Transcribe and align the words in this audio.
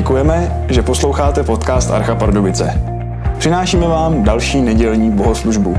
Děkujeme, 0.00 0.66
že 0.68 0.82
posloucháte 0.82 1.42
podcast 1.42 1.90
Archa 1.90 2.14
Pardubice. 2.14 2.82
Přinášíme 3.38 3.88
vám 3.88 4.24
další 4.24 4.62
nedělní 4.62 5.10
bohoslužbu. 5.10 5.76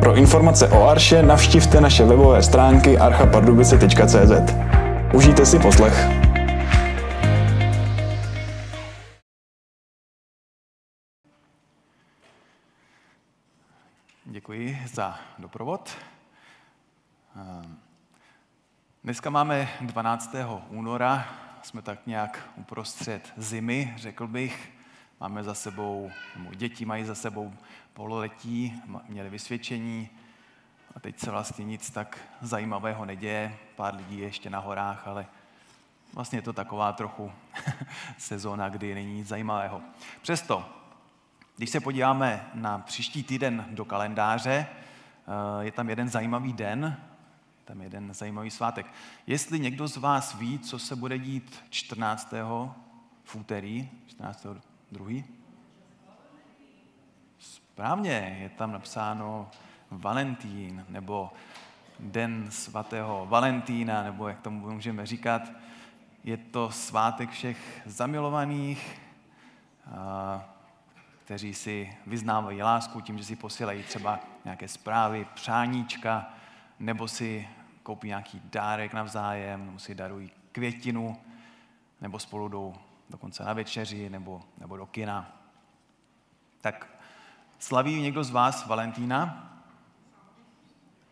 Pro 0.00 0.14
informace 0.14 0.68
o 0.68 0.88
Arše 0.88 1.22
navštivte 1.22 1.80
naše 1.80 2.04
webové 2.04 2.42
stránky 2.42 2.98
archapardubice.cz. 2.98 4.54
Užijte 5.14 5.46
si 5.46 5.58
poslech. 5.58 6.08
Děkuji 14.24 14.78
za 14.94 15.14
doprovod. 15.38 15.90
Dneska 19.04 19.30
máme 19.30 19.68
12. 19.80 20.34
února, 20.70 21.24
jsme 21.62 21.82
tak 21.82 22.06
nějak 22.06 22.50
uprostřed 22.56 23.32
zimy, 23.36 23.94
řekl 23.96 24.26
bych. 24.26 24.72
Máme 25.20 25.44
za 25.44 25.54
sebou, 25.54 26.10
nebo 26.36 26.54
děti 26.54 26.84
mají 26.84 27.04
za 27.04 27.14
sebou 27.14 27.54
pololetí, 27.92 28.82
měli 29.08 29.30
vysvědčení 29.30 30.08
a 30.96 31.00
teď 31.00 31.18
se 31.18 31.30
vlastně 31.30 31.64
nic 31.64 31.90
tak 31.90 32.18
zajímavého 32.40 33.04
neděje. 33.04 33.56
Pár 33.76 33.94
lidí 33.94 34.18
je 34.18 34.24
ještě 34.24 34.50
na 34.50 34.58
horách, 34.58 35.08
ale 35.08 35.26
vlastně 36.14 36.38
je 36.38 36.42
to 36.42 36.52
taková 36.52 36.92
trochu 36.92 37.32
sezóna, 38.18 38.68
kdy 38.68 38.94
není 38.94 39.14
nic 39.14 39.28
zajímavého. 39.28 39.80
Přesto, 40.22 40.68
když 41.56 41.70
se 41.70 41.80
podíváme 41.80 42.46
na 42.54 42.78
příští 42.78 43.22
týden 43.22 43.66
do 43.70 43.84
kalendáře, 43.84 44.66
eh, 44.66 45.64
je 45.64 45.72
tam 45.72 45.88
jeden 45.88 46.08
zajímavý 46.08 46.52
den, 46.52 46.96
tam 47.68 47.80
jeden 47.80 48.14
zajímavý 48.14 48.50
svátek. 48.50 48.86
Jestli 49.26 49.60
někdo 49.60 49.88
z 49.88 49.96
vás 49.96 50.34
ví, 50.34 50.58
co 50.58 50.78
se 50.78 50.96
bude 50.96 51.18
dít 51.18 51.64
14. 51.70 52.34
v 53.24 53.36
úterý, 53.36 53.88
14. 54.06 54.46
druhý? 54.92 55.24
Správně, 57.38 58.38
je 58.40 58.48
tam 58.48 58.72
napsáno 58.72 59.50
Valentín, 59.90 60.84
nebo 60.88 61.32
Den 62.00 62.50
svatého 62.50 63.26
Valentína, 63.26 64.02
nebo 64.02 64.28
jak 64.28 64.40
tomu 64.40 64.70
můžeme 64.70 65.06
říkat. 65.06 65.42
Je 66.24 66.36
to 66.36 66.70
svátek 66.70 67.30
všech 67.30 67.82
zamilovaných, 67.86 69.00
kteří 71.24 71.54
si 71.54 71.96
vyznávají 72.06 72.62
lásku 72.62 73.00
tím, 73.00 73.18
že 73.18 73.24
si 73.24 73.36
posílají 73.36 73.82
třeba 73.82 74.20
nějaké 74.44 74.68
zprávy, 74.68 75.26
přáníčka, 75.34 76.34
nebo 76.78 77.08
si 77.08 77.48
koupí 77.88 78.08
nějaký 78.08 78.42
dárek 78.44 78.92
navzájem, 78.92 79.66
nebo 79.66 79.78
si 79.78 79.94
darují 79.94 80.30
květinu, 80.52 81.16
nebo 82.00 82.18
spolu 82.18 82.48
jdou 82.48 82.74
dokonce 83.10 83.44
na 83.44 83.52
večeři, 83.52 84.10
nebo, 84.10 84.42
nebo 84.60 84.76
do 84.76 84.86
kina. 84.86 85.36
Tak 86.60 86.86
slaví 87.58 88.02
někdo 88.02 88.24
z 88.24 88.30
vás 88.30 88.66
Valentína? 88.66 89.50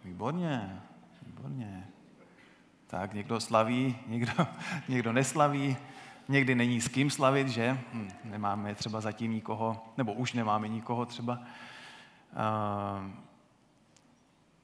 Výborně, 0.04 0.82
výborně. 1.26 1.86
Tak 2.86 3.14
někdo 3.14 3.40
slaví, 3.40 3.98
někdo, 4.06 4.46
někdo 4.88 5.12
neslaví, 5.12 5.76
někdy 6.28 6.54
není 6.54 6.80
s 6.80 6.88
kým 6.88 7.10
slavit, 7.10 7.48
že? 7.48 7.78
Hm, 7.92 8.10
nemáme 8.24 8.74
třeba 8.74 9.00
zatím 9.00 9.32
nikoho, 9.32 9.92
nebo 9.96 10.12
už 10.12 10.32
nemáme 10.32 10.68
nikoho 10.68 11.06
třeba. 11.06 11.38
Uh, 12.32 13.26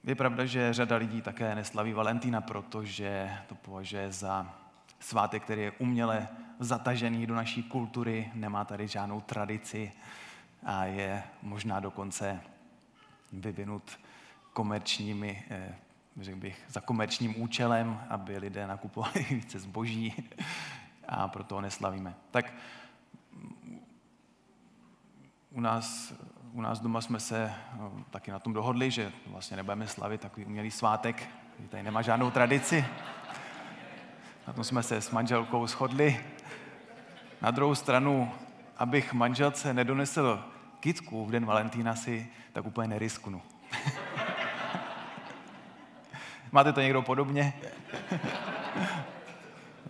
je 0.04 0.14
pravda, 0.14 0.44
že 0.46 0.72
řada 0.72 0.96
lidí 0.96 1.22
také 1.22 1.54
neslaví 1.54 1.92
Valentína, 1.92 2.40
protože 2.40 3.30
to 3.46 3.54
považuje 3.54 4.12
za 4.12 4.54
svátek, 5.00 5.42
který 5.42 5.62
je 5.62 5.70
uměle 5.70 6.28
zatažený 6.58 7.26
do 7.26 7.34
naší 7.34 7.62
kultury, 7.62 8.30
nemá 8.34 8.64
tady 8.64 8.88
žádnou 8.88 9.20
tradici 9.20 9.92
a 10.64 10.84
je 10.84 11.22
možná 11.42 11.80
dokonce 11.80 12.40
vyvinut 13.32 13.98
komerčními, 14.52 15.42
eh, 15.50 15.74
řekl 16.20 16.38
bych, 16.38 16.64
za 16.68 16.80
komerčním 16.80 17.42
účelem, 17.42 18.00
aby 18.08 18.38
lidé 18.38 18.66
nakupovali 18.66 19.26
více 19.30 19.60
zboží 19.60 20.28
a 21.08 21.28
proto 21.28 21.54
ho 21.54 21.60
neslavíme. 21.60 22.14
Tak 22.30 22.52
u 25.50 25.60
nás 25.60 26.14
u 26.52 26.60
nás 26.60 26.80
doma 26.80 27.00
jsme 27.00 27.20
se 27.20 27.54
no, 27.78 27.92
taky 28.10 28.30
na 28.30 28.38
tom 28.38 28.52
dohodli, 28.52 28.90
že 28.90 29.12
vlastně 29.26 29.56
nebudeme 29.56 29.86
slavit 29.86 30.20
takový 30.20 30.46
umělý 30.46 30.70
svátek, 30.70 31.28
který 31.54 31.68
tady 31.68 31.82
nemá 31.82 32.02
žádnou 32.02 32.30
tradici. 32.30 32.84
Na 34.46 34.52
tom 34.52 34.64
jsme 34.64 34.82
se 34.82 35.00
s 35.00 35.10
manželkou 35.10 35.66
shodli. 35.66 36.24
Na 37.42 37.50
druhou 37.50 37.74
stranu, 37.74 38.32
abych 38.78 39.12
manželce 39.12 39.74
nedonesl 39.74 40.44
kitku 40.80 41.26
v 41.26 41.30
den 41.30 41.46
Valentína 41.46 41.94
si, 41.94 42.28
tak 42.52 42.66
úplně 42.66 42.88
nerisknu. 42.88 43.42
Máte 46.52 46.72
to 46.72 46.80
někdo 46.80 47.02
podobně? 47.02 47.52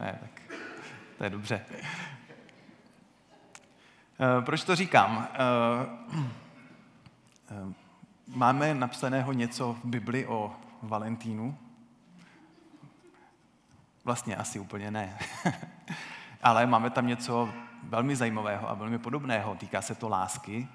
ne, 0.01 0.19
tak 0.21 0.43
to 1.19 1.25
je 1.25 1.31
dobře. 1.31 1.65
Eh, 4.21 4.43
proč 4.43 4.65
to 4.65 4.77
říkám? 4.77 5.29
Eh, 7.53 7.63
Ehm, 7.63 7.75
máme 8.29 8.75
napsaného 8.75 9.33
něco 9.33 9.73
v 9.73 9.85
Bibli 9.85 10.27
o 10.27 10.53
Valentínu? 10.83 11.59
Vlastně 14.05 14.37
asi 14.37 14.59
úplně 14.59 14.91
ne. 14.91 15.19
Ale 16.43 16.67
máme 16.67 16.91
tam 16.91 17.07
něco 17.07 17.49
velmi 17.83 18.17
zajímavého 18.17 18.71
a 18.71 18.75
velmi 18.75 18.99
podobného. 18.99 19.55
Týká 19.55 19.83
se 19.83 19.95
to 19.95 20.09
lásky 20.09 20.69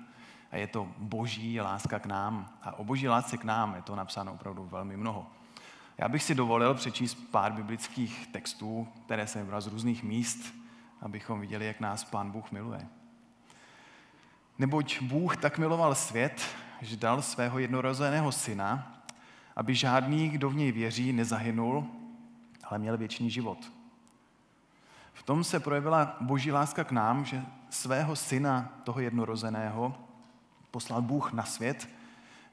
a 0.51 0.57
je 0.57 0.67
to 0.67 0.87
boží 0.97 1.61
láska 1.61 1.99
k 1.99 2.05
nám. 2.05 2.57
A 2.61 2.79
o 2.79 2.83
boží 2.83 3.07
lásce 3.07 3.37
k 3.37 3.43
nám 3.43 3.75
je 3.75 3.81
to 3.81 3.95
napsáno 3.95 4.33
opravdu 4.33 4.65
velmi 4.65 4.97
mnoho. 4.97 5.27
Já 5.97 6.09
bych 6.09 6.23
si 6.23 6.35
dovolil 6.35 6.73
přečíst 6.73 7.15
pár 7.31 7.51
biblických 7.51 8.27
textů, 8.27 8.87
které 9.05 9.27
jsem 9.27 9.41
vybral 9.41 9.61
z 9.61 9.67
různých 9.67 10.03
míst, 10.03 10.53
abychom 11.01 11.41
viděli, 11.41 11.65
jak 11.65 11.79
nás 11.79 12.03
Pán 12.03 12.31
Bůh 12.31 12.51
miluje. 12.51 12.87
Neboť 14.57 15.01
Bůh 15.01 15.37
tak 15.37 15.57
miloval 15.57 15.95
svět, 15.95 16.41
že 16.81 16.97
dal 16.97 17.21
svého 17.21 17.59
jednorozeného 17.59 18.31
syna, 18.31 19.01
aby 19.55 19.75
žádný, 19.75 20.29
kdo 20.29 20.49
v 20.49 20.55
něj 20.55 20.71
věří, 20.71 21.13
nezahynul, 21.13 21.87
ale 22.63 22.79
měl 22.79 22.97
věčný 22.97 23.29
život. 23.29 23.71
V 25.13 25.23
tom 25.23 25.43
se 25.43 25.59
projevila 25.59 26.17
boží 26.21 26.51
láska 26.51 26.83
k 26.83 26.91
nám, 26.91 27.25
že 27.25 27.41
svého 27.69 28.15
syna, 28.15 28.81
toho 28.83 28.99
jednorozeného, 28.99 29.95
poslal 30.71 31.01
Bůh 31.01 31.33
na 31.33 31.43
svět, 31.43 31.89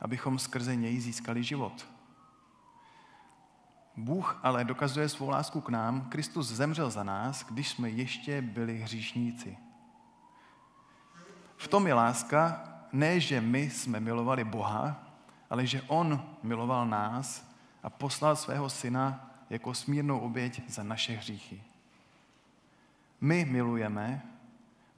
abychom 0.01 0.39
skrze 0.39 0.77
něj 0.77 1.01
získali 1.01 1.43
život. 1.43 1.87
Bůh 3.97 4.41
ale 4.43 4.65
dokazuje 4.65 5.09
svou 5.09 5.29
lásku 5.29 5.61
k 5.61 5.69
nám. 5.69 6.09
Kristus 6.09 6.47
zemřel 6.47 6.91
za 6.91 7.03
nás, 7.03 7.45
když 7.45 7.69
jsme 7.69 7.91
ještě 7.91 8.43
byli 8.43 8.79
hříšníci. 8.79 9.59
V 11.57 11.69
tom 11.69 11.87
je 11.87 11.95
láska, 11.95 12.74
ne, 12.95 13.21
že 13.21 13.41
my 13.41 13.71
jsme 13.71 14.01
milovali 14.01 14.45
Boha, 14.45 15.09
ale 15.51 15.67
že 15.67 15.83
On 15.83 16.37
miloval 16.43 16.87
nás 16.87 17.51
a 17.83 17.91
poslal 17.91 18.37
svého 18.37 18.71
syna 18.71 19.31
jako 19.51 19.75
smírnou 19.75 20.19
oběť 20.19 20.71
za 20.71 20.83
naše 20.83 21.13
hříchy. 21.17 21.63
My 23.21 23.45
milujeme, 23.45 24.23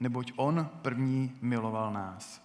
neboť 0.00 0.32
On 0.36 0.70
první 0.82 1.36
miloval 1.40 1.92
nás. 1.92 2.42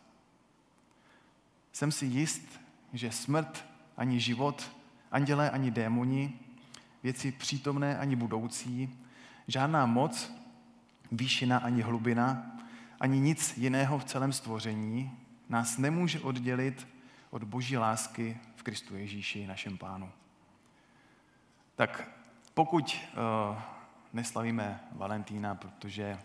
Jsem 1.73 1.91
si 1.91 2.05
jist, 2.05 2.61
že 2.93 3.11
smrt 3.11 3.65
ani 3.97 4.19
život, 4.19 4.71
andělé 5.11 5.49
ani 5.49 5.71
démoni, 5.71 6.39
věci 7.03 7.31
přítomné 7.31 7.97
ani 7.97 8.15
budoucí, 8.15 8.97
žádná 9.47 9.85
moc, 9.85 10.33
výšina 11.11 11.57
ani 11.57 11.81
hlubina, 11.81 12.51
ani 12.99 13.19
nic 13.19 13.57
jiného 13.57 13.99
v 13.99 14.05
celém 14.05 14.33
stvoření 14.33 15.20
nás 15.51 15.77
nemůže 15.77 16.19
oddělit 16.19 16.87
od 17.29 17.43
boží 17.43 17.77
lásky 17.77 18.37
v 18.55 18.63
Kristu 18.63 18.95
Ježíši, 18.95 19.47
našem 19.47 19.77
pánu. 19.77 20.11
Tak 21.75 22.07
pokud 22.53 22.97
uh, 23.51 23.57
neslavíme 24.13 24.79
Valentína, 24.91 25.55
protože 25.55 26.19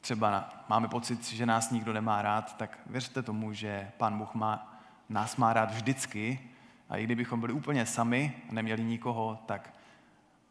třeba 0.00 0.50
máme 0.68 0.88
pocit, 0.88 1.24
že 1.24 1.46
nás 1.46 1.70
nikdo 1.70 1.92
nemá 1.92 2.22
rád, 2.22 2.56
tak 2.56 2.78
věřte 2.86 3.22
tomu, 3.22 3.52
že 3.52 3.90
pán 3.96 4.18
Bůh 4.18 4.34
má, 4.34 4.80
nás 5.08 5.36
má 5.36 5.52
rád 5.52 5.70
vždycky 5.70 6.40
a 6.88 6.96
i 6.96 7.04
kdybychom 7.04 7.40
byli 7.40 7.52
úplně 7.52 7.86
sami 7.86 8.42
a 8.50 8.52
neměli 8.52 8.84
nikoho, 8.84 9.42
tak 9.46 9.74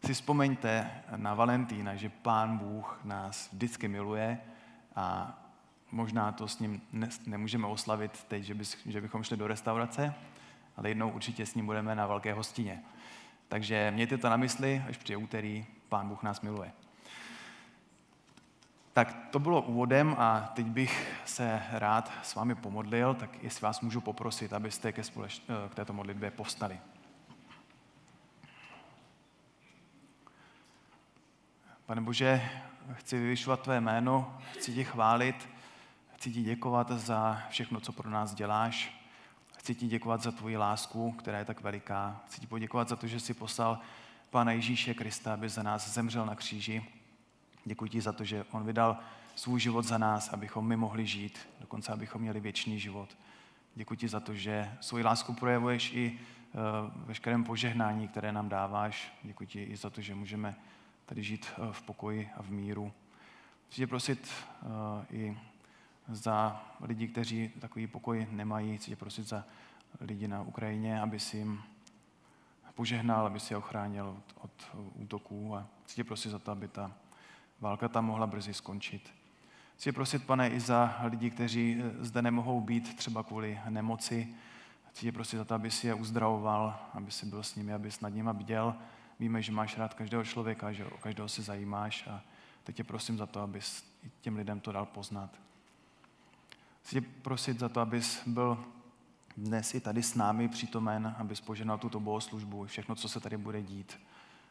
si 0.05 0.13
vzpomeňte 0.13 0.91
na 1.15 1.33
Valentína, 1.33 1.95
že 1.95 2.09
pán 2.09 2.57
Bůh 2.57 2.99
nás 3.03 3.49
vždycky 3.51 3.87
miluje 3.87 4.39
a 4.95 5.37
možná 5.91 6.31
to 6.31 6.47
s 6.47 6.59
ním 6.59 6.81
ne, 6.91 7.09
nemůžeme 7.25 7.67
oslavit 7.67 8.23
teď, 8.23 8.43
že, 8.43 8.55
že 8.85 9.01
bychom 9.01 9.23
šli 9.23 9.37
do 9.37 9.47
restaurace, 9.47 10.13
ale 10.77 10.89
jednou 10.89 11.09
určitě 11.09 11.45
s 11.45 11.55
ním 11.55 11.65
budeme 11.65 11.95
na 11.95 12.07
velké 12.07 12.33
hostině. 12.33 12.83
Takže 13.47 13.91
mějte 13.91 14.17
to 14.17 14.29
na 14.29 14.37
mysli, 14.37 14.83
až 14.89 14.97
přijde 14.97 15.17
úterý, 15.17 15.65
Pán 15.89 16.09
Bůh 16.09 16.23
nás 16.23 16.41
miluje. 16.41 16.71
Tak 18.93 19.17
to 19.31 19.39
bylo 19.39 19.61
úvodem 19.61 20.15
a 20.17 20.51
teď 20.55 20.65
bych 20.65 21.21
se 21.25 21.61
rád 21.71 22.11
s 22.23 22.35
vámi 22.35 22.55
pomodlil, 22.55 23.13
tak 23.13 23.43
jestli 23.43 23.63
vás 23.63 23.81
můžu 23.81 24.01
poprosit, 24.01 24.53
abyste 24.53 24.91
ke 24.91 25.01
společ- 25.01 25.41
k 25.69 25.75
této 25.75 25.93
modlitbě 25.93 26.31
povstali. 26.31 26.79
Pane 31.85 32.01
Bože, 32.01 32.49
chci 32.93 33.17
vyvyšovat 33.19 33.61
Tvé 33.61 33.81
jméno, 33.81 34.37
chci 34.53 34.73
Tě 34.73 34.83
chválit, 34.83 35.49
chci 36.17 36.31
Ti 36.31 36.41
děkovat 36.41 36.91
za 36.91 37.41
všechno, 37.49 37.79
co 37.79 37.91
pro 37.91 38.09
nás 38.09 38.33
děláš. 38.33 39.01
Chci 39.57 39.75
Ti 39.75 39.87
děkovat 39.87 40.21
za 40.21 40.31
Tvoji 40.31 40.57
lásku, 40.57 41.11
která 41.11 41.39
je 41.39 41.45
tak 41.45 41.61
veliká. 41.61 42.21
Chci 42.27 42.41
Ti 42.41 42.47
poděkovat 42.47 42.89
za 42.89 42.95
to, 42.95 43.07
že 43.07 43.19
jsi 43.19 43.33
poslal 43.33 43.79
Pána 44.29 44.51
Ježíše 44.51 44.93
Krista, 44.93 45.33
aby 45.33 45.49
za 45.49 45.63
nás 45.63 45.93
zemřel 45.93 46.25
na 46.25 46.35
kříži. 46.35 46.85
Děkuji 47.65 47.89
Ti 47.89 48.01
za 48.01 48.13
to, 48.13 48.23
že 48.23 48.45
On 48.51 48.63
vydal 48.63 48.97
svůj 49.35 49.59
život 49.59 49.85
za 49.85 49.97
nás, 49.97 50.29
abychom 50.29 50.67
my 50.67 50.77
mohli 50.77 51.05
žít, 51.05 51.39
dokonce 51.59 51.91
abychom 51.91 52.21
měli 52.21 52.39
věčný 52.39 52.79
život. 52.79 53.17
Děkuji 53.75 53.95
Ti 53.95 54.07
za 54.07 54.19
to, 54.19 54.33
že 54.35 54.77
svoji 54.81 55.03
lásku 55.03 55.33
projevuješ 55.33 55.93
i 55.93 56.19
uh, 56.53 56.61
veškerém 57.05 57.43
požehnání, 57.43 58.07
které 58.07 58.31
nám 58.31 58.49
dáváš. 58.49 59.13
Děkuji 59.23 59.47
Ti 59.47 59.63
i 59.63 59.75
za 59.75 59.89
to, 59.89 60.01
že 60.01 60.15
můžeme 60.15 60.55
tady 61.05 61.23
žít 61.23 61.47
uh, 61.57 61.71
v 61.71 61.81
pokoji 61.81 62.29
a 62.37 62.41
v 62.41 62.49
míru. 62.49 62.93
Chci 63.67 63.75
tě 63.75 63.87
prosit 63.87 64.31
uh, 64.61 64.69
i 65.09 65.37
za 66.07 66.63
lidi, 66.81 67.07
kteří 67.07 67.49
takový 67.59 67.87
pokoj 67.87 68.27
nemají. 68.31 68.77
Chci 68.77 68.91
tě 68.91 68.95
prosit 68.95 69.27
za 69.27 69.45
lidi 69.99 70.27
na 70.27 70.41
Ukrajině, 70.41 71.01
aby 71.01 71.19
si 71.19 71.37
jim 71.37 71.63
požehnal, 72.75 73.25
aby 73.25 73.39
si 73.39 73.53
je 73.53 73.57
ochránil 73.57 74.07
od, 74.07 74.35
od 74.41 74.51
útoků 74.93 75.55
a 75.55 75.67
chci 75.85 75.95
tě 75.95 76.03
prosit 76.03 76.29
za 76.29 76.39
to, 76.39 76.51
aby 76.51 76.67
ta 76.67 76.91
válka 77.59 77.87
tam 77.87 78.05
mohla 78.05 78.27
brzy 78.27 78.53
skončit. 78.53 79.13
Chci 79.75 79.91
prosit, 79.91 80.25
pane, 80.25 80.49
i 80.49 80.59
za 80.59 80.99
lidi, 81.03 81.29
kteří 81.29 81.83
zde 81.99 82.21
nemohou 82.21 82.61
být 82.61 82.97
třeba 82.97 83.23
kvůli 83.23 83.59
nemoci. 83.69 84.35
Chci 84.89 85.01
tě 85.01 85.11
prosit 85.11 85.37
za 85.37 85.45
to, 85.45 85.55
aby 85.55 85.71
si 85.71 85.87
je 85.87 85.93
uzdravoval, 85.93 86.79
aby 86.93 87.11
si 87.11 87.25
byl 87.25 87.43
s 87.43 87.55
nimi, 87.55 87.73
aby 87.73 87.89
nad 88.01 88.09
nimi 88.09 88.29
bděl. 88.33 88.75
Víme, 89.19 89.41
že 89.41 89.51
máš 89.51 89.77
rád 89.77 89.93
každého 89.93 90.23
člověka, 90.23 90.71
že 90.71 90.85
o 90.85 90.97
každého 90.97 91.29
se 91.29 91.41
zajímáš 91.41 92.07
a 92.07 92.21
teď 92.63 92.75
tě 92.75 92.83
prosím 92.83 93.17
za 93.17 93.25
to, 93.25 93.41
abys 93.41 93.85
těm 94.21 94.35
lidem 94.35 94.59
to 94.59 94.71
dal 94.71 94.85
poznat. 94.85 95.29
Chci 96.87 97.01
prosit 97.01 97.59
za 97.59 97.69
to, 97.69 97.81
abys 97.81 98.21
byl 98.25 98.57
dnes 99.37 99.75
i 99.75 99.79
tady 99.79 100.03
s 100.03 100.15
námi 100.15 100.47
přítomen, 100.47 101.15
abys 101.17 101.41
poženal 101.41 101.77
tuto 101.77 101.99
bohoslužbu, 101.99 102.65
všechno, 102.65 102.95
co 102.95 103.09
se 103.09 103.19
tady 103.19 103.37
bude 103.37 103.61
dít. 103.61 103.99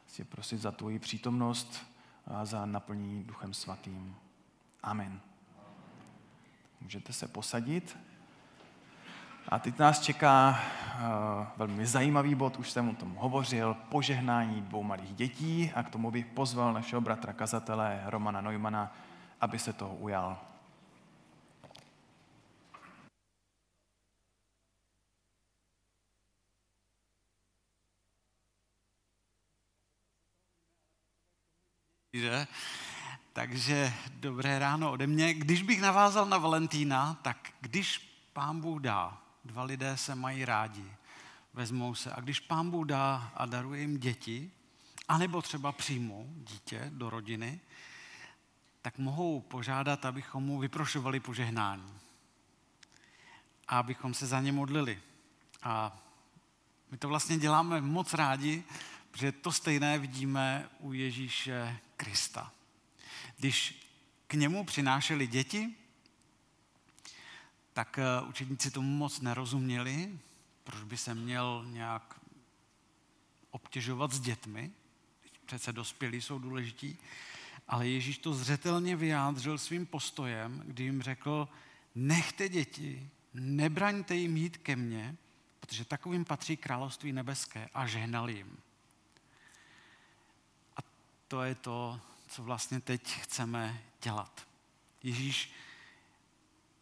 Chci 0.06 0.24
prosit 0.24 0.60
za 0.60 0.72
tvoji 0.72 0.98
přítomnost 0.98 1.86
a 2.26 2.44
za 2.44 2.66
naplnění 2.66 3.24
Duchem 3.24 3.54
Svatým. 3.54 4.16
Amen. 4.82 5.20
Můžete 6.80 7.12
se 7.12 7.28
posadit. 7.28 7.96
A 9.48 9.58
teď 9.58 9.78
nás 9.78 10.00
čeká 10.00 10.50
uh, 10.50 11.46
velmi 11.56 11.86
zajímavý 11.86 12.34
bod, 12.34 12.56
už 12.56 12.70
jsem 12.70 12.88
o 12.88 12.94
tom 12.94 13.14
hovořil, 13.14 13.76
požehnání 13.88 14.62
dvou 14.62 14.82
malých 14.82 15.14
dětí 15.14 15.72
a 15.74 15.82
k 15.82 15.90
tomu 15.90 16.10
bych 16.10 16.26
pozval 16.26 16.72
našeho 16.72 17.00
bratra 17.00 17.32
kazatele 17.32 18.02
Romana 18.06 18.40
Neumana, 18.40 18.92
aby 19.40 19.58
se 19.58 19.72
toho 19.72 19.94
ujal. 19.94 20.38
Že? 32.20 32.46
Takže 33.32 33.94
dobré 34.08 34.58
ráno 34.58 34.92
ode 34.92 35.06
mě. 35.06 35.34
Když 35.34 35.62
bych 35.62 35.80
navázal 35.80 36.26
na 36.26 36.38
Valentína, 36.38 37.18
tak 37.22 37.52
když 37.60 37.98
pán 38.32 38.60
Bůh 38.60 38.82
dá, 38.82 39.18
dva 39.44 39.62
lidé 39.62 39.96
se 39.96 40.14
mají 40.14 40.44
rádi, 40.44 40.92
vezmou 41.54 41.94
se 41.94 42.12
a 42.12 42.20
když 42.20 42.40
pán 42.40 42.70
Bůh 42.70 42.86
dá 42.86 43.32
a 43.34 43.46
daruje 43.46 43.80
jim 43.80 43.98
děti, 43.98 44.50
anebo 45.08 45.42
třeba 45.42 45.72
přijmou 45.72 46.26
dítě 46.36 46.90
do 46.94 47.10
rodiny, 47.10 47.60
tak 48.82 48.98
mohou 48.98 49.40
požádat, 49.40 50.04
abychom 50.04 50.44
mu 50.44 50.58
vyprošovali 50.58 51.20
požehnání. 51.20 51.98
A 53.68 53.78
abychom 53.78 54.14
se 54.14 54.26
za 54.26 54.40
ně 54.40 54.52
modlili. 54.52 55.02
A 55.62 55.98
my 56.90 56.96
to 56.96 57.08
vlastně 57.08 57.38
děláme 57.38 57.80
moc 57.80 58.14
rádi, 58.14 58.64
protože 59.10 59.32
to 59.32 59.52
stejné 59.52 59.98
vidíme 59.98 60.68
u 60.78 60.92
Ježíše 60.92 61.78
Krista. 61.96 62.52
Když 63.38 63.86
k 64.26 64.34
němu 64.34 64.64
přinášeli 64.64 65.26
děti, 65.26 65.74
tak 67.72 67.98
eh, 67.98 68.28
učedníci 68.28 68.70
tomu 68.70 68.96
moc 68.96 69.20
nerozuměli, 69.20 70.18
proč 70.64 70.82
by 70.82 70.96
se 70.96 71.14
měl 71.14 71.64
nějak 71.68 72.20
obtěžovat 73.50 74.12
s 74.12 74.20
dětmi, 74.20 74.70
přece 75.46 75.72
dospělí 75.72 76.20
jsou 76.20 76.38
důležití, 76.38 76.98
ale 77.68 77.88
Ježíš 77.88 78.18
to 78.18 78.34
zřetelně 78.34 78.96
vyjádřil 78.96 79.58
svým 79.58 79.86
postojem, 79.86 80.62
kdy 80.66 80.84
jim 80.84 81.02
řekl, 81.02 81.48
nechte 81.94 82.48
děti, 82.48 83.10
nebraňte 83.34 84.16
jim 84.16 84.36
jít 84.36 84.56
ke 84.56 84.76
mně, 84.76 85.16
protože 85.60 85.84
takovým 85.84 86.24
patří 86.24 86.56
království 86.56 87.12
nebeské. 87.12 87.68
A 87.74 87.86
žehnal 87.86 88.30
jim 88.30 88.58
to 91.28 91.42
je 91.42 91.54
to, 91.54 92.00
co 92.28 92.42
vlastně 92.42 92.80
teď 92.80 93.08
chceme 93.08 93.82
dělat. 94.02 94.46
Ježíš 95.02 95.52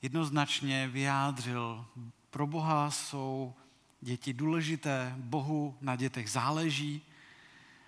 jednoznačně 0.03 0.89
vyjádřil, 0.89 1.87
pro 2.31 2.47
Boha 2.47 2.91
jsou 2.91 3.55
děti 4.01 4.33
důležité, 4.33 5.15
Bohu 5.17 5.79
na 5.81 5.97
dětech 5.97 6.31
záleží. 6.31 7.03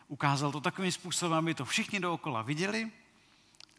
Ukázal 0.09 0.53
to 0.53 0.61
takovým 0.61 0.93
způsobem, 0.93 1.39
aby 1.39 1.55
to 1.55 1.65
všichni 1.65 2.01
dookola 2.01 2.43
viděli 2.43 2.93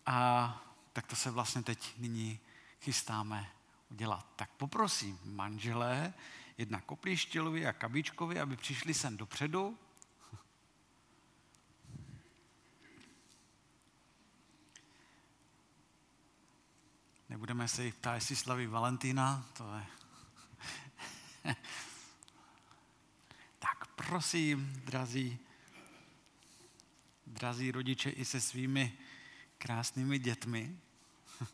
a 0.05 0.61
tak 0.93 1.07
to 1.07 1.15
se 1.15 1.31
vlastně 1.31 1.63
teď 1.63 1.93
nyní 1.97 2.39
chystáme 2.81 3.49
udělat. 3.91 4.25
Tak 4.35 4.49
poprosím 4.57 5.19
manželé, 5.25 6.13
jedna 6.57 6.81
Koplištělovi 6.81 7.67
a 7.67 7.73
Kabičkovi, 7.73 8.39
aby 8.39 8.55
přišli 8.55 8.93
sem 8.93 9.17
dopředu 9.17 9.77
Nebudeme 17.37 17.67
se 17.67 17.85
jich 17.85 17.95
ptát, 17.95 18.15
jestli 18.15 18.35
slaví 18.35 18.67
Valentína, 18.67 19.45
to 19.53 19.75
je... 19.75 19.85
tak 23.59 23.87
prosím, 23.87 24.81
drazí, 24.85 25.39
drazí 27.27 27.71
rodiče 27.71 28.09
i 28.09 28.25
se 28.25 28.41
svými 28.41 28.97
krásnými 29.57 30.19
dětmi. 30.19 30.77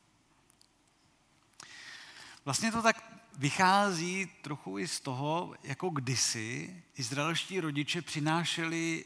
Vlastně 2.46 2.72
to 2.72 2.82
tak 2.82 3.24
vychází 3.38 4.26
trochu 4.42 4.80
i 4.80 4.88
z 4.88 5.00
toho, 5.00 5.56
jako 5.64 5.90
kdysi 5.90 6.84
izraelští 6.96 7.60
rodiče 7.60 8.02
přinášeli 8.02 9.06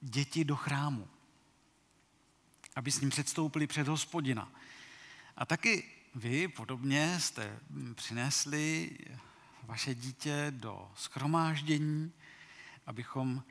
děti 0.00 0.44
do 0.44 0.56
chrámu, 0.56 1.08
aby 2.76 2.92
s 2.92 3.00
ním 3.00 3.10
předstoupili 3.10 3.66
před 3.66 3.88
hospodina. 3.88 4.52
A 5.36 5.46
taky 5.46 5.97
vy 6.14 6.48
podobně 6.48 7.20
jste 7.20 7.58
přinesli 7.94 8.98
vaše 9.62 9.94
dítě 9.94 10.46
do 10.50 10.92
schromáždění, 10.96 12.12
abychom 12.86 13.42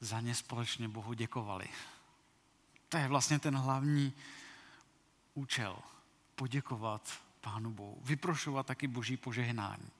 za 0.00 0.20
ně 0.20 0.34
společně 0.34 0.88
Bohu 0.88 1.12
děkovali. 1.12 1.68
To 2.88 2.96
je 2.96 3.08
vlastně 3.08 3.38
ten 3.38 3.56
hlavní 3.56 4.12
účel. 5.34 5.78
Poděkovat 6.34 7.22
Pánu 7.40 7.70
Bohu. 7.70 7.98
Vyprošovat 8.04 8.66
taky 8.66 8.86
Boží 8.86 9.16
požehnání. 9.16 9.90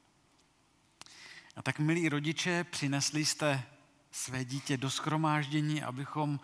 A 1.57 1.63
tak, 1.63 1.79
milí 1.79 2.09
rodiče, 2.09 2.65
přinesli 2.65 3.25
jste 3.25 3.63
své 4.11 4.45
dítě 4.45 4.77
do 4.77 4.91
schromáždění, 4.91 5.83
abychom 5.83 6.41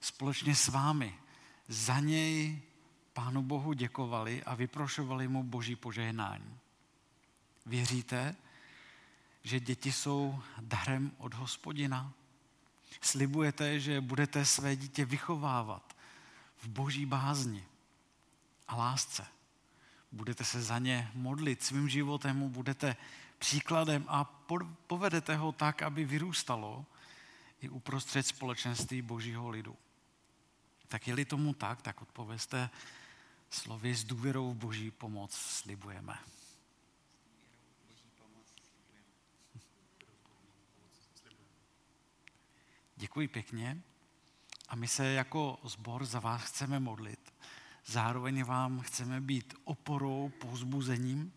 společně 0.00 0.54
s 0.54 0.68
vámi 0.68 1.18
za 1.68 2.00
něj 2.00 2.62
Pánu 3.16 3.42
Bohu 3.42 3.72
děkovali 3.72 4.44
a 4.44 4.54
vyprošovali 4.54 5.28
mu 5.28 5.42
boží 5.42 5.76
požehnání. 5.76 6.58
Věříte, 7.66 8.36
že 9.42 9.60
děti 9.60 9.92
jsou 9.92 10.42
darem 10.60 11.12
od 11.18 11.34
hospodina? 11.34 12.12
Slibujete, 13.00 13.80
že 13.80 14.00
budete 14.00 14.44
své 14.44 14.76
dítě 14.76 15.04
vychovávat 15.04 15.96
v 16.58 16.68
boží 16.68 17.06
bázni 17.06 17.64
a 18.68 18.76
lásce. 18.76 19.26
Budete 20.12 20.44
se 20.44 20.62
za 20.62 20.78
ně 20.78 21.10
modlit 21.14 21.62
svým 21.62 21.88
životem, 21.88 22.50
budete 22.50 22.96
příkladem 23.38 24.04
a 24.08 24.24
povedete 24.86 25.36
ho 25.36 25.52
tak, 25.52 25.82
aby 25.82 26.04
vyrůstalo 26.04 26.84
i 27.60 27.68
uprostřed 27.68 28.26
společenství 28.26 29.02
božího 29.02 29.48
lidu. 29.48 29.76
Tak 30.88 31.08
je-li 31.08 31.24
tomu 31.24 31.54
tak, 31.54 31.82
tak 31.82 32.02
odpověste 32.02 32.70
Slovy 33.56 33.94
s 33.94 34.04
důvěrou 34.04 34.50
v 34.50 34.56
boží 34.56 34.90
pomoc 34.90 35.34
slibujeme. 35.34 36.18
Děkuji 42.96 43.28
pěkně 43.28 43.82
a 44.68 44.76
my 44.76 44.88
se 44.88 45.06
jako 45.12 45.58
sbor 45.64 46.04
za 46.04 46.20
vás 46.20 46.42
chceme 46.42 46.80
modlit. 46.80 47.34
Zároveň 47.84 48.44
vám 48.44 48.80
chceme 48.80 49.20
být 49.20 49.54
oporou, 49.64 50.28
povzbuzením 50.28 51.32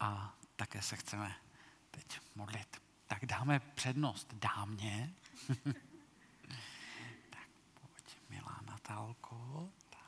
a 0.00 0.38
také 0.56 0.82
se 0.82 0.96
chceme 0.96 1.36
teď 1.90 2.20
modlit. 2.34 2.82
Tak 3.06 3.26
dáme 3.26 3.60
přednost 3.60 4.34
dámě. 4.34 5.14
tak 7.30 7.48
pojď, 7.80 8.16
milá 8.30 8.60
Natálko. 8.66 9.68
Tak. 9.90 10.06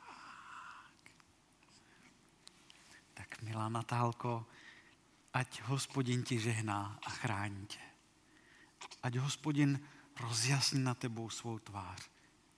tak 3.15 3.27
milá 3.42 3.68
Natálko, 3.68 4.47
ať 5.33 5.62
hospodin 5.62 6.23
ti 6.23 6.38
žehná 6.38 6.99
a 7.07 7.11
chrání 7.11 7.66
tě. 7.66 7.80
Ať 9.02 9.16
hospodin 9.16 9.80
rozjasní 10.21 10.85
na 10.85 10.95
tebou 10.95 11.30
svou 11.30 11.59
tvář 11.59 12.11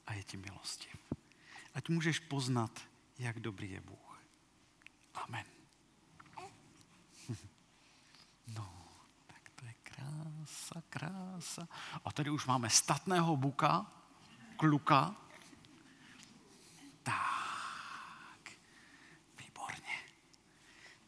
a 0.07 0.15
je 0.15 0.23
ti 0.23 0.37
milostiv. 0.37 0.97
Ať 1.75 1.89
můžeš 1.89 2.19
poznat, 2.19 2.81
jak 3.19 3.41
dobrý 3.41 3.71
je 3.71 3.81
Bůh. 3.81 4.23
Amen. 5.15 5.45
No, 8.55 8.89
tak 9.27 9.51
to 9.55 9.67
je 9.67 9.75
krása, 9.83 10.83
krása. 10.89 11.69
A 12.05 12.13
tady 12.13 12.31
už 12.31 12.47
máme 12.47 12.71
statného 12.71 13.37
buka, 13.37 13.87
kluka. 14.57 15.17
Tak, 17.03 18.51
výborně. 19.39 19.99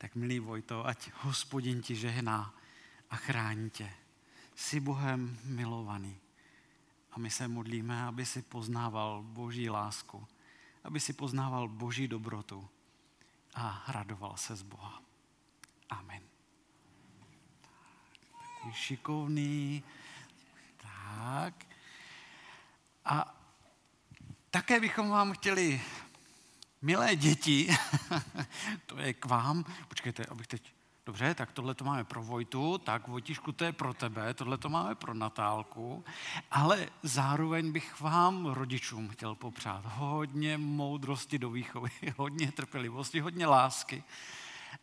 Tak 0.02 0.18
milý 0.18 0.42
Vojto, 0.42 0.82
ať 0.82 1.14
hospodin 1.22 1.78
ti 1.78 1.94
žehná 1.94 2.54
a 3.10 3.16
chrání 3.16 3.70
tě. 3.70 3.94
Jsi 4.54 4.80
Bohem 4.80 5.38
milovaný. 5.44 6.18
A 7.12 7.18
my 7.18 7.30
se 7.30 7.48
modlíme, 7.48 8.02
aby 8.02 8.26
si 8.26 8.42
poznával 8.42 9.22
Boží 9.22 9.70
lásku, 9.70 10.26
aby 10.84 11.00
si 11.00 11.12
poznával 11.12 11.68
Boží 11.68 12.08
dobrotu 12.08 12.68
a 13.54 13.84
radoval 13.88 14.36
se 14.36 14.56
z 14.56 14.62
Boha. 14.62 15.02
Amen. 15.90 16.22
Takový 18.32 18.74
šikovný. 18.74 19.82
Tak. 20.76 21.54
A 23.04 23.34
také 24.50 24.80
bychom 24.80 25.10
vám 25.10 25.32
chtěli, 25.32 25.82
milé 26.82 27.16
děti, 27.16 27.76
to 28.86 28.98
je 28.98 29.14
k 29.14 29.24
vám, 29.24 29.64
počkejte, 29.88 30.24
abych 30.26 30.46
teď 30.46 30.72
Dobře, 31.06 31.34
tak 31.34 31.52
tohle 31.52 31.74
to 31.74 31.84
máme 31.84 32.04
pro 32.04 32.22
Vojtu, 32.22 32.78
tak 32.78 33.08
Vojtišku, 33.08 33.52
to 33.52 33.64
je 33.64 33.72
pro 33.72 33.94
tebe, 33.94 34.34
tohle 34.34 34.58
to 34.58 34.68
máme 34.68 34.94
pro 34.94 35.14
Natálku, 35.14 36.04
ale 36.50 36.88
zároveň 37.02 37.72
bych 37.72 38.00
vám, 38.00 38.46
rodičům, 38.46 39.08
chtěl 39.08 39.34
popřát 39.34 39.84
hodně 39.86 40.58
moudrosti 40.58 41.38
do 41.38 41.50
výchovy, 41.50 41.90
hodně 42.16 42.52
trpělivosti, 42.52 43.20
hodně 43.20 43.46
lásky. 43.46 44.04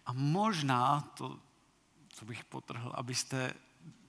A 0.05 0.13
možná 0.13 1.01
to, 1.01 1.39
co 2.09 2.25
bych 2.25 2.45
potrhl, 2.45 2.91
abyste 2.95 3.53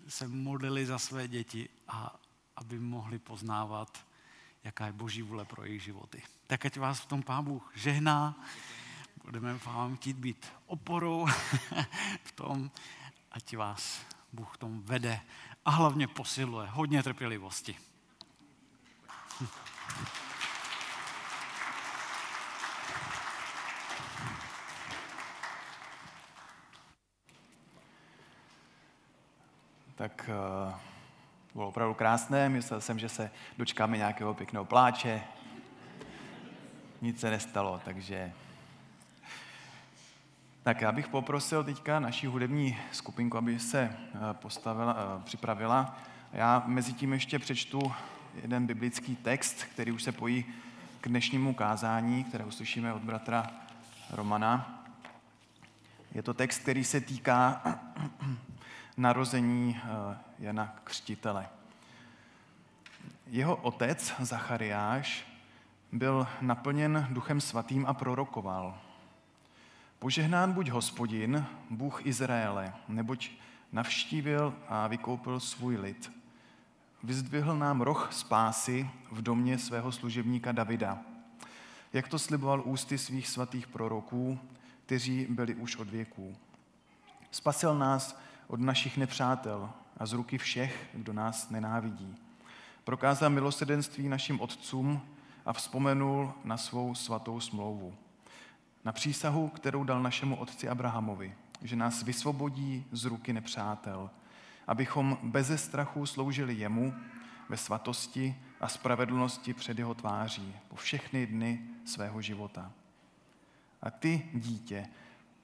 se 0.09 0.29
modlili 0.29 0.87
za 0.87 0.99
své 0.99 1.29
děti 1.29 1.69
a 1.89 2.21
aby 2.57 2.79
mohli 2.79 3.19
poznávat, 3.19 4.05
jaká 4.65 4.87
je 4.87 4.93
boží 4.93 5.23
vůle 5.23 5.45
pro 5.45 5.65
jejich 5.65 5.83
životy. 5.83 6.23
Tak 6.47 6.67
ať 6.67 6.77
vás 6.77 7.01
v 7.01 7.07
tom 7.07 7.23
Pán 7.23 7.45
Bůh 7.45 7.73
žehná. 7.75 8.45
Budeme 9.25 9.55
vám 9.55 9.97
chtít 9.97 10.17
být 10.17 10.53
oporou 10.67 11.27
v 12.25 12.33
tom, 12.33 12.71
ať 13.33 13.57
vás 13.57 14.07
Bůh 14.33 14.57
tom 14.57 14.83
vede 14.83 15.21
a 15.65 15.71
hlavně 15.71 16.09
posiluje. 16.09 16.69
Hodně 16.69 17.03
trpělivosti. 17.03 17.77
Tak 29.95 30.31
uh, 30.69 30.90
bylo 31.55 31.69
opravdu 31.69 31.95
krásné. 31.95 32.49
Myslel 32.49 32.81
jsem, 32.81 32.99
že 32.99 33.09
se 33.09 33.31
dočkáme 33.59 33.97
nějakého 33.97 34.35
pěkného 34.35 34.65
pláče. 34.65 35.23
Nic 37.03 37.21
se 37.21 37.31
nestalo, 37.31 37.81
takže 37.85 38.33
tak 40.63 40.81
já 40.81 40.93
bych 40.93 41.09
poprosil 41.09 41.65
teďka 41.65 42.01
naší 42.01 42.27
hudební 42.27 42.79
skupinku, 42.93 43.39
aby 43.39 43.59
se 43.59 43.81
eh, 43.81 44.19
postavila, 44.33 44.97
eh, 44.99 45.23
připravila. 45.25 45.99
Já 46.33 46.63
mezi 46.67 46.93
tím 46.93 47.13
ještě 47.13 47.39
přečtu 47.39 47.93
jeden 48.43 48.67
biblický 48.67 49.17
text, 49.17 49.65
který 49.65 49.93
už 49.93 50.03
se 50.03 50.13
pojí 50.13 50.45
k 51.01 51.09
dnešnímu 51.09 51.55
kázání, 51.55 52.25
které 52.25 52.45
uslyšíme 52.45 52.93
od 52.93 53.03
bratra 53.03 53.51
Romana. 54.11 54.85
Je 56.15 56.23
to 56.23 56.35
text, 56.35 56.59
který 56.59 56.85
se 56.85 57.01
týká 57.01 57.63
narození 58.97 59.81
eh, 59.85 60.30
Jana 60.41 60.77
Křtitele. 60.85 61.49
Jeho 63.27 63.57
otec 63.57 64.15
Zachariáš 64.21 65.27
byl 65.93 66.27
naplněn 66.41 67.07
duchem 67.11 67.41
svatým 67.41 67.87
a 67.87 67.95
prorokoval– 67.95 68.79
Požehnán 70.01 70.53
buď 70.53 70.69
hospodin, 70.69 71.47
Bůh 71.71 72.07
Izraele, 72.07 72.73
neboť 72.89 73.31
navštívil 73.73 74.55
a 74.69 74.87
vykoupil 74.87 75.41
svůj 75.41 75.77
lid. 75.77 76.13
Vyzdvihl 77.03 77.59
nám 77.59 77.81
roh 77.81 78.09
spásy 78.13 78.91
v 79.11 79.23
domě 79.23 79.59
svého 79.59 79.93
služebníka 79.93 80.53
Davida, 80.53 80.99
jak 81.93 82.09
to 82.09 82.19
sliboval 82.19 82.63
ústy 82.65 82.99
svých 82.99 83.29
svatých 83.29 83.67
proroků, 83.67 84.39
kteří 84.87 85.27
byli 85.31 85.55
už 85.55 85.77
od 85.77 85.89
věků. 85.89 86.37
Spasil 87.31 87.75
nás 87.75 88.21
od 88.47 88.61
našich 88.61 88.97
nepřátel 88.97 89.71
a 90.01 90.07
z 90.07 90.13
ruky 90.13 90.39
všech, 90.39 90.89
kdo 90.93 91.13
nás 91.13 91.51
nenávidí. 91.51 92.17
Prokázal 92.85 93.31
milosedenství 93.31 94.09
našim 94.09 94.41
otcům 94.41 95.01
a 95.47 95.53
vzpomenul 95.53 96.33
na 96.45 96.57
svou 96.57 96.95
svatou 96.95 97.41
smlouvu 97.41 97.95
na 98.85 98.93
přísahu, 98.93 99.49
kterou 99.49 99.85
dal 99.85 100.03
našemu 100.03 100.37
otci 100.37 100.69
Abrahamovi, 100.69 101.35
že 101.63 101.77
nás 101.77 102.03
vysvobodí 102.03 102.85
z 102.93 103.05
ruky 103.05 103.33
nepřátel, 103.33 104.11
abychom 104.67 105.19
beze 105.23 105.59
strachu 105.59 106.07
sloužili 106.07 106.55
jemu 106.55 106.95
ve 107.49 107.57
svatosti 107.57 108.37
a 108.61 108.69
spravedlnosti 108.69 109.55
před 109.55 109.79
jeho 109.79 109.95
tváří 109.95 110.55
po 110.69 110.77
všechny 110.77 111.27
dny 111.27 111.61
svého 111.85 112.23
života. 112.23 112.73
A 113.83 113.91
ty, 113.91 114.29
dítě, 114.35 114.89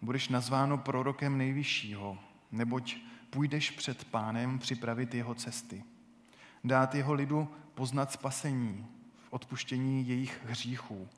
budeš 0.03 0.29
nazváno 0.29 0.79
prorokem 0.79 1.39
nejvyššího, 1.39 2.19
neboť 2.53 2.97
půjdeš 3.37 3.71
před 3.71 4.05
pánem 4.05 4.59
připravit 4.59 5.15
jeho 5.15 5.35
cesty. 5.35 5.85
Dát 6.65 6.95
jeho 6.95 7.13
lidu 7.13 7.49
poznat 7.75 8.13
spasení 8.13 8.87
v 9.29 9.33
odpuštění 9.33 10.09
jejich 10.09 10.41
hříchů, 10.45 11.09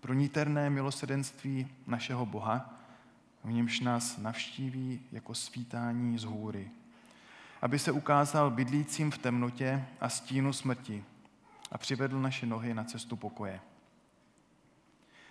pro 0.00 0.12
níterné 0.12 0.70
milosedenství 0.70 1.68
našeho 1.86 2.26
Boha, 2.26 2.74
v 3.44 3.52
němž 3.52 3.80
nás 3.80 4.18
navštíví 4.18 5.00
jako 5.12 5.34
svítání 5.34 6.18
z 6.18 6.24
hůry, 6.24 6.70
aby 7.62 7.78
se 7.78 7.92
ukázal 7.92 8.50
bydlícím 8.50 9.10
v 9.10 9.18
temnotě 9.18 9.84
a 10.00 10.08
stínu 10.08 10.52
smrti 10.52 11.04
a 11.72 11.78
přivedl 11.78 12.20
naše 12.20 12.46
nohy 12.46 12.74
na 12.74 12.84
cestu 12.84 13.16
pokoje. 13.16 13.60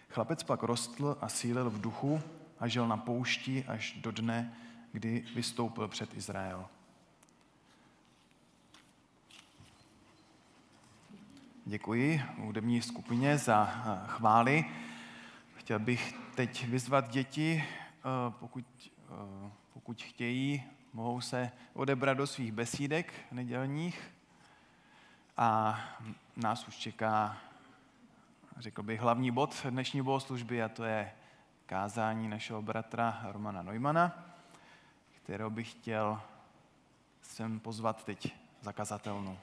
Chlapec 0.10 0.44
pak 0.44 0.64
rostl 0.64 1.18
a 1.22 1.30
sílil 1.30 1.70
v 1.70 1.82
duchu 1.82 2.22
a 2.60 2.68
žil 2.68 2.88
na 2.88 2.98
poušti 2.98 3.66
až 3.68 3.98
do 4.02 4.12
dne, 4.12 4.54
kdy 4.96 5.24
vystoupil 5.36 5.88
před 5.88 6.14
Izrael. 6.14 6.66
Děkuji 11.66 12.22
hudební 12.38 12.82
skupině 12.82 13.38
za 13.38 13.70
eh, 13.70 14.08
chvály. 14.08 14.66
Chtěl 15.56 15.80
bych 15.80 16.14
teď 16.36 16.68
vyzvat 16.68 17.10
děti, 17.10 17.64
eh, 17.64 18.04
pokud, 18.40 18.66
eh, 18.80 19.52
pokud 19.74 20.02
chtějí, 20.02 20.64
mohou 20.94 21.22
se 21.22 21.52
odebrat 21.74 22.18
do 22.18 22.28
svých 22.28 22.52
besídek 22.52 23.14
nedělních 23.32 24.12
a 25.38 25.80
nás 26.36 26.68
už 26.68 26.76
čeká, 26.76 27.38
řekl 28.58 28.84
bych, 28.84 29.00
hlavní 29.00 29.32
bod 29.32 29.66
dnešní 29.70 30.02
bohoslužby 30.02 30.64
a 30.64 30.70
to 30.70 30.84
je 30.84 31.12
kázání 31.66 32.28
našeho 32.28 32.62
bratra 32.62 33.22
Romana 33.24 33.64
Neumana, 33.64 34.35
kterou 35.26 35.50
bych 35.50 35.72
chtěl 35.72 36.22
sem 37.22 37.60
pozvat 37.60 38.06
teď 38.06 38.36
zakazatelnou. 38.62 39.38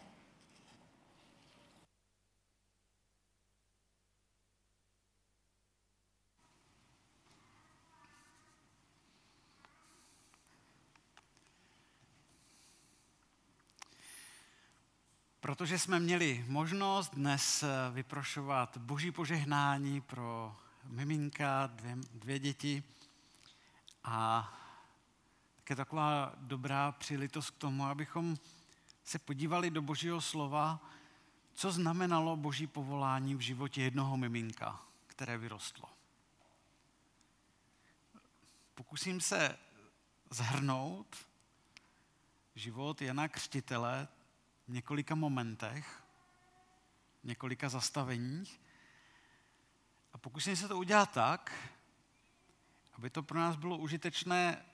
Protože 15.40 15.78
jsme 15.78 16.00
měli 16.00 16.44
možnost 16.48 17.14
dnes 17.14 17.62
eh, 17.62 17.66
vyprošovat 17.92 18.78
boží 18.78 19.10
požehnání 19.10 20.00
pro 20.00 20.56
miminka, 20.84 21.66
dvě, 21.66 21.96
dvě 22.14 22.38
děti 22.38 22.82
a 24.04 24.52
také 25.72 25.84
taková 25.84 26.32
dobrá 26.36 26.92
příležitost 26.92 27.50
k 27.50 27.58
tomu, 27.58 27.84
abychom 27.84 28.36
se 29.04 29.18
podívali 29.18 29.70
do 29.70 29.82
božího 29.82 30.20
slova, 30.20 30.80
co 31.54 31.72
znamenalo 31.72 32.36
boží 32.36 32.66
povolání 32.66 33.34
v 33.34 33.40
životě 33.40 33.82
jednoho 33.82 34.16
miminka, 34.16 34.80
které 35.06 35.38
vyrostlo. 35.38 35.88
Pokusím 38.74 39.20
se 39.20 39.58
zhrnout 40.30 41.16
život 42.54 43.02
Jana 43.02 43.28
Křtitele 43.28 44.08
v 44.68 44.72
několika 44.72 45.14
momentech, 45.14 46.02
v 47.22 47.24
několika 47.24 47.68
zastaveních. 47.68 48.60
A 50.12 50.18
pokusím 50.18 50.56
se 50.56 50.68
to 50.68 50.78
udělat 50.78 51.12
tak, 51.12 51.52
aby 52.92 53.10
to 53.10 53.22
pro 53.22 53.38
nás 53.38 53.56
bylo 53.56 53.78
užitečné, 53.78 54.64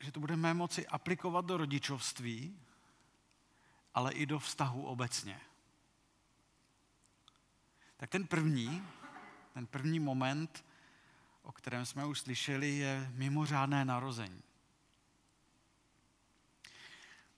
že 0.00 0.12
to 0.12 0.20
budeme 0.20 0.54
moci 0.54 0.86
aplikovat 0.86 1.44
do 1.44 1.56
rodičovství, 1.56 2.60
ale 3.94 4.12
i 4.12 4.26
do 4.26 4.38
vztahu 4.38 4.86
obecně. 4.86 5.40
Tak 7.96 8.10
ten 8.10 8.26
první, 8.26 8.86
ten 9.54 9.66
první 9.66 10.00
moment, 10.00 10.64
o 11.42 11.52
kterém 11.52 11.86
jsme 11.86 12.06
už 12.06 12.20
slyšeli, 12.20 12.70
je 12.70 13.10
mimořádné 13.14 13.84
narození. 13.84 14.42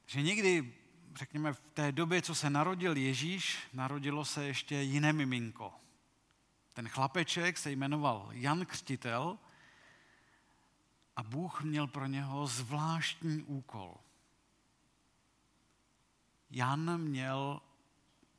Že 0.07 0.23
někdy, 0.23 0.75
řekněme, 1.15 1.53
v 1.53 1.61
té 1.61 1.93
době, 1.93 2.23
co 2.23 2.35
se 2.35 2.51
narodil 2.51 2.97
Ježíš, 2.97 3.59
narodilo 3.73 4.25
se 4.25 4.45
ještě 4.45 4.75
jiné 4.75 5.13
miminko. 5.13 5.75
Ten 6.73 6.89
chlapeček 6.89 7.59
se 7.59 7.71
jmenoval 7.71 8.29
Jan 8.33 8.67
Křtitel 8.67 9.39
a 11.17 11.23
Bůh 11.23 11.63
měl 11.63 11.87
pro 11.87 12.07
něho 12.07 12.47
zvláštní 12.47 13.43
úkol. 13.43 13.97
Jan 16.51 16.99
měl 16.99 17.63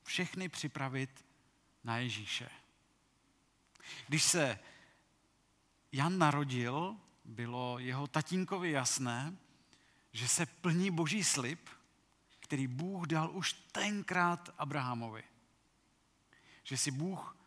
všechny 0.03 0.49
připravit 0.49 1.25
na 1.83 1.97
Ježíše. 1.97 2.49
Když 4.07 4.23
se 4.23 4.59
Jan 5.91 6.17
narodil, 6.17 6.97
bylo 7.25 7.79
jeho 7.79 8.07
tatínkovi 8.07 8.71
jasné, 8.71 9.37
že 10.11 10.27
se 10.27 10.45
plní 10.45 10.91
boží 10.91 11.23
slib, 11.23 11.69
který 12.39 12.67
Bůh 12.67 13.07
dal 13.07 13.31
už 13.31 13.53
tenkrát 13.53 14.49
Abrahamovi. 14.57 15.23
Že 16.63 16.77
si 16.77 16.91
Bůh 16.91 17.37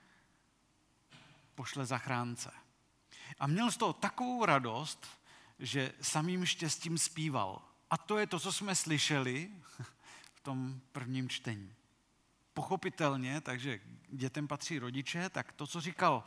pošle 1.54 1.86
zachránce. 1.86 2.63
A 3.38 3.46
měl 3.46 3.70
z 3.70 3.76
toho 3.76 3.92
takovou 3.92 4.44
radost, 4.44 5.06
že 5.58 5.92
samým 6.00 6.46
štěstím 6.46 6.98
zpíval. 6.98 7.62
A 7.90 7.96
to 7.96 8.18
je 8.18 8.26
to, 8.26 8.40
co 8.40 8.52
jsme 8.52 8.74
slyšeli 8.74 9.50
v 10.34 10.40
tom 10.40 10.80
prvním 10.92 11.28
čtení. 11.28 11.74
Pochopitelně, 12.54 13.40
takže 13.40 13.80
dětem 14.08 14.48
patří 14.48 14.78
rodiče, 14.78 15.30
tak 15.30 15.52
to, 15.52 15.66
co 15.66 15.80
říkal 15.80 16.24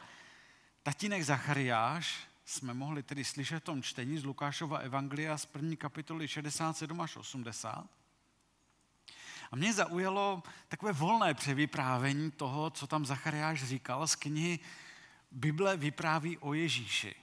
tatínek 0.84 1.24
Zachariáš, 1.24 2.28
jsme 2.46 2.74
mohli 2.74 3.04
tedy 3.04 3.24
slyšet 3.24 3.60
v 3.60 3.64
tom 3.64 3.84
čtení 3.84 4.18
z 4.18 4.24
Lukášova 4.24 4.78
Evangelia 4.78 5.38
z 5.38 5.46
první 5.46 5.78
kapitoly 5.78 6.28
67 6.28 7.02
až 7.02 7.18
80. 7.18 7.88
A 9.52 9.56
mě 9.56 9.74
zaujalo 9.74 10.44
takové 10.68 10.92
volné 10.92 11.34
převyprávění 11.34 12.32
toho, 12.32 12.70
co 12.70 12.88
tam 12.88 13.06
Zachariáš 13.06 13.64
říkal 13.64 14.08
z 14.08 14.16
knihy 14.16 14.60
Bible 15.32 15.78
vypráví 15.78 16.38
o 16.38 16.54
Ježíši. 16.54 17.16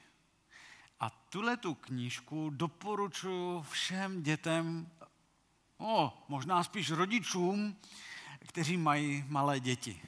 A 1.01 1.11
tuhle 1.11 1.57
tu 1.57 1.75
knížku 1.75 2.51
doporučuji 2.51 3.63
všem 3.63 4.23
dětem, 4.23 4.91
o, 5.79 6.25
možná 6.29 6.65
spíš 6.65 6.91
rodičům, 6.91 7.77
kteří 8.49 8.77
mají 8.77 9.25
malé 9.29 9.61
děti. 9.61 10.03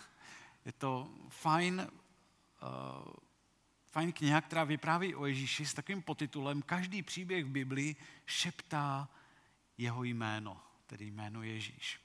Je 0.64 0.72
to 0.72 1.10
fajn, 1.28 1.88
uh, 2.62 3.12
fajn 3.86 4.12
kniha, 4.12 4.40
která 4.40 4.64
vypráví 4.64 5.14
o 5.14 5.26
Ježíši 5.26 5.66
s 5.66 5.74
takovým 5.74 6.02
potitulem 6.02 6.62
Každý 6.62 7.02
příběh 7.02 7.44
v 7.44 7.48
Biblii 7.48 7.96
šeptá 8.26 9.08
jeho 9.78 10.04
jméno, 10.04 10.60
tedy 10.86 11.06
jméno 11.06 11.42
Ježíš. 11.42 12.00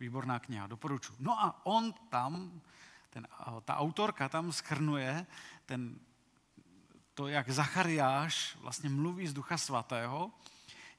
Výborná 0.00 0.38
kniha, 0.38 0.66
doporučuji. 0.66 1.16
No 1.18 1.40
a 1.40 1.66
on 1.66 1.92
tam, 1.92 2.60
ten, 3.12 3.28
ta 3.64 3.76
autorka 3.76 4.28
tam 4.28 4.52
schrnuje 4.52 5.26
ten, 5.66 6.00
to, 7.14 7.28
jak 7.28 7.50
Zachariáš 7.50 8.56
vlastně 8.60 8.90
mluví 8.90 9.26
z 9.26 9.32
Ducha 9.32 9.58
Svatého, 9.58 10.30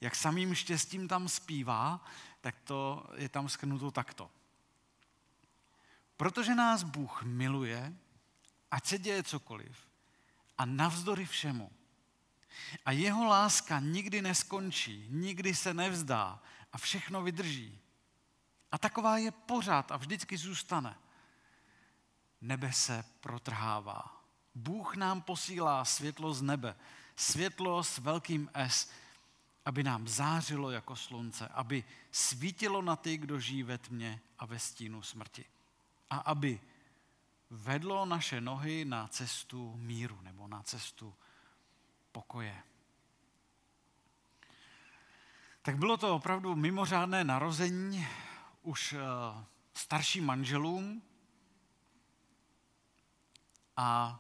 jak 0.02 0.16
samým 0.16 0.56
štěstím 0.56 1.08
tam 1.08 1.30
zpívá, 1.30 2.06
tak 2.42 2.56
to 2.64 3.10
je 3.16 3.30
tam 3.30 3.50
schrnuto 3.50 3.92
takto. 3.92 4.32
Protože 6.18 6.56
nás 6.56 6.84
Bůh 6.84 7.24
miluje, 7.24 7.94
ať 8.72 8.86
se 8.86 8.98
děje 8.98 9.24
cokoliv, 9.24 9.88
a 10.58 10.66
navzdory 10.66 11.26
všemu. 11.26 11.72
A 12.86 12.92
jeho 12.92 13.26
láska 13.26 13.80
nikdy 13.80 14.22
neskončí, 14.22 15.08
nikdy 15.10 15.56
se 15.56 15.74
nevzdá 15.74 16.40
a 16.74 16.78
všechno 16.78 17.24
vydrží. 17.24 17.80
A 18.72 18.78
taková 18.78 19.18
je 19.18 19.32
pořád 19.32 19.92
a 19.92 19.98
vždycky 19.98 20.38
zůstane. 20.38 20.96
Nebe 22.44 22.74
se 22.74 23.06
protrhává. 23.20 24.22
Bůh 24.56 24.96
nám 24.96 25.22
posílá 25.22 25.86
světlo 25.86 26.34
z 26.34 26.42
nebe, 26.42 26.76
světlo 27.16 27.84
s 27.84 27.98
velkým 27.98 28.50
S, 28.54 28.92
aby 29.66 29.84
nám 29.84 30.08
zářilo 30.08 30.72
jako 30.72 30.96
slunce, 30.96 31.48
aby 31.48 31.84
svítilo 32.12 32.82
na 32.82 32.96
ty, 32.96 33.18
kdo 33.18 33.40
žijí 33.40 33.64
ve 33.64 33.78
tmě 33.78 34.20
a 34.40 34.46
ve 34.46 34.60
stínu 34.60 35.02
smrti. 35.02 35.46
A 36.10 36.18
aby 36.18 36.62
vedlo 37.50 38.06
naše 38.06 38.42
nohy 38.42 38.86
na 38.86 39.08
cestu 39.08 39.74
míru 39.78 40.22
nebo 40.22 40.48
na 40.48 40.64
cestu 40.64 41.14
pokoje. 42.12 42.64
Tak 45.62 45.78
bylo 45.78 45.98
to 45.98 46.16
opravdu 46.16 46.56
mimořádné 46.56 47.24
narození 47.24 48.08
už 48.62 48.94
eh, 48.94 49.00
starším 49.74 50.26
manželům. 50.26 51.02
A 53.78 54.20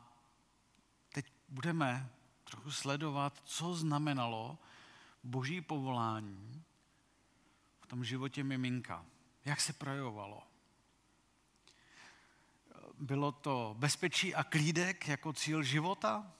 teď 1.09 1.31
budeme 1.49 2.09
trochu 2.43 2.71
sledovat, 2.71 3.41
co 3.45 3.73
znamenalo 3.73 4.57
boží 5.23 5.61
povolání 5.61 6.63
v 7.81 7.87
tom 7.87 8.03
životě 8.03 8.43
miminka. 8.43 9.05
Jak 9.45 9.61
se 9.61 9.73
projevovalo. 9.73 10.43
Bylo 12.99 13.31
to 13.31 13.75
bezpečí 13.77 14.35
a 14.35 14.43
klídek 14.43 15.07
jako 15.07 15.33
cíl 15.33 15.63
života? 15.63 16.31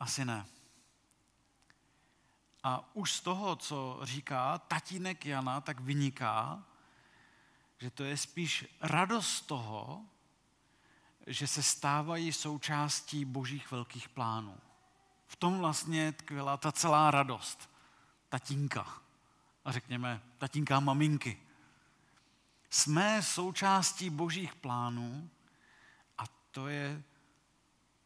Asi 0.00 0.24
ne. 0.24 0.46
A 2.62 2.94
už 2.94 3.12
z 3.12 3.20
toho, 3.20 3.56
co 3.56 4.00
říká 4.02 4.58
tatínek 4.58 5.26
Jana, 5.26 5.60
tak 5.60 5.80
vyniká, 5.80 6.64
že 7.78 7.90
to 7.90 8.04
je 8.04 8.16
spíš 8.16 8.66
radost 8.80 9.40
toho, 9.40 10.04
že 11.26 11.46
se 11.46 11.62
stávají 11.62 12.32
součástí 12.32 13.24
božích 13.24 13.70
velkých 13.70 14.08
plánů. 14.08 14.56
V 15.26 15.36
tom 15.36 15.58
vlastně 15.58 16.12
tkvěla 16.12 16.56
ta 16.56 16.72
celá 16.72 17.10
radost 17.10 17.70
tatínka. 18.28 18.98
A 19.64 19.72
řekněme, 19.72 20.20
tatínka 20.38 20.76
a 20.76 20.80
maminky. 20.80 21.40
Jsme 22.70 23.22
součástí 23.22 24.10
božích 24.10 24.54
plánů 24.54 25.30
a 26.18 26.24
to 26.50 26.68
je 26.68 27.02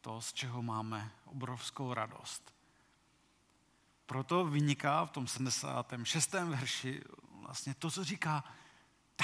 to, 0.00 0.20
z 0.20 0.32
čeho 0.32 0.62
máme 0.62 1.10
obrovskou 1.24 1.94
radost. 1.94 2.54
Proto 4.06 4.44
vyniká 4.44 5.04
v 5.04 5.10
tom 5.10 5.26
76. 5.26 6.32
verši 6.32 7.02
vlastně 7.42 7.74
to, 7.74 7.90
co 7.90 8.04
říká 8.04 8.44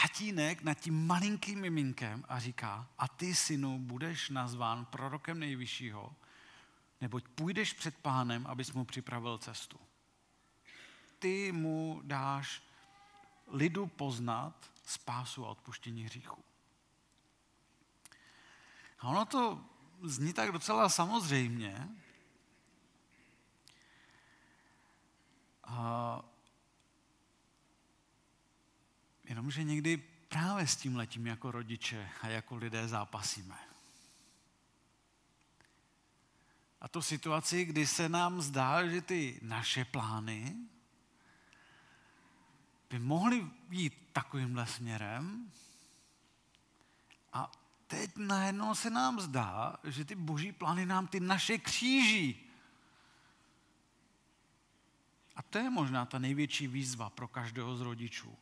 tatínek 0.02 0.62
nad 0.62 0.74
tím 0.74 1.06
malinkým 1.06 1.60
miminkem 1.60 2.24
a 2.28 2.40
říká, 2.40 2.88
a 2.98 3.08
ty, 3.08 3.34
synu, 3.34 3.78
budeš 3.78 4.30
nazván 4.30 4.84
prorokem 4.84 5.38
nejvyššího, 5.38 6.14
neboť 7.00 7.28
půjdeš 7.28 7.72
před 7.72 7.98
pánem, 7.98 8.46
abys 8.46 8.72
mu 8.72 8.84
připravil 8.84 9.38
cestu. 9.38 9.80
Ty 11.18 11.52
mu 11.52 12.00
dáš 12.04 12.62
lidu 13.46 13.86
poznat 13.86 14.70
spásu 14.84 15.46
a 15.46 15.48
odpuštění 15.48 16.04
hříchu. 16.04 16.44
A 18.98 19.08
ono 19.08 19.24
to 19.24 19.64
zní 20.02 20.32
tak 20.32 20.52
docela 20.52 20.88
samozřejmě. 20.88 21.88
A 25.64 26.33
Jenomže 29.34 29.64
někdy 29.64 29.96
právě 30.28 30.66
s 30.66 30.76
tím 30.76 30.96
letím 30.96 31.26
jako 31.26 31.50
rodiče 31.50 32.10
a 32.22 32.28
jako 32.28 32.56
lidé 32.56 32.88
zápasíme. 32.88 33.58
A 36.80 36.88
to 36.88 37.02
situaci, 37.02 37.64
kdy 37.64 37.86
se 37.86 38.08
nám 38.08 38.42
zdá, 38.42 38.86
že 38.86 39.00
ty 39.02 39.40
naše 39.42 39.84
plány 39.84 40.56
by 42.90 42.98
mohly 42.98 43.46
jít 43.70 44.08
takovýmhle 44.12 44.66
směrem 44.66 45.52
a 47.32 47.50
teď 47.86 48.16
najednou 48.16 48.74
se 48.74 48.90
nám 48.90 49.20
zdá, 49.20 49.76
že 49.84 50.04
ty 50.04 50.14
boží 50.14 50.52
plány 50.52 50.86
nám 50.86 51.06
ty 51.06 51.20
naše 51.20 51.58
kříží. 51.58 52.50
A 55.36 55.42
to 55.42 55.58
je 55.58 55.70
možná 55.70 56.06
ta 56.06 56.18
největší 56.18 56.66
výzva 56.66 57.10
pro 57.10 57.28
každého 57.28 57.76
z 57.76 57.80
rodičů. 57.80 58.38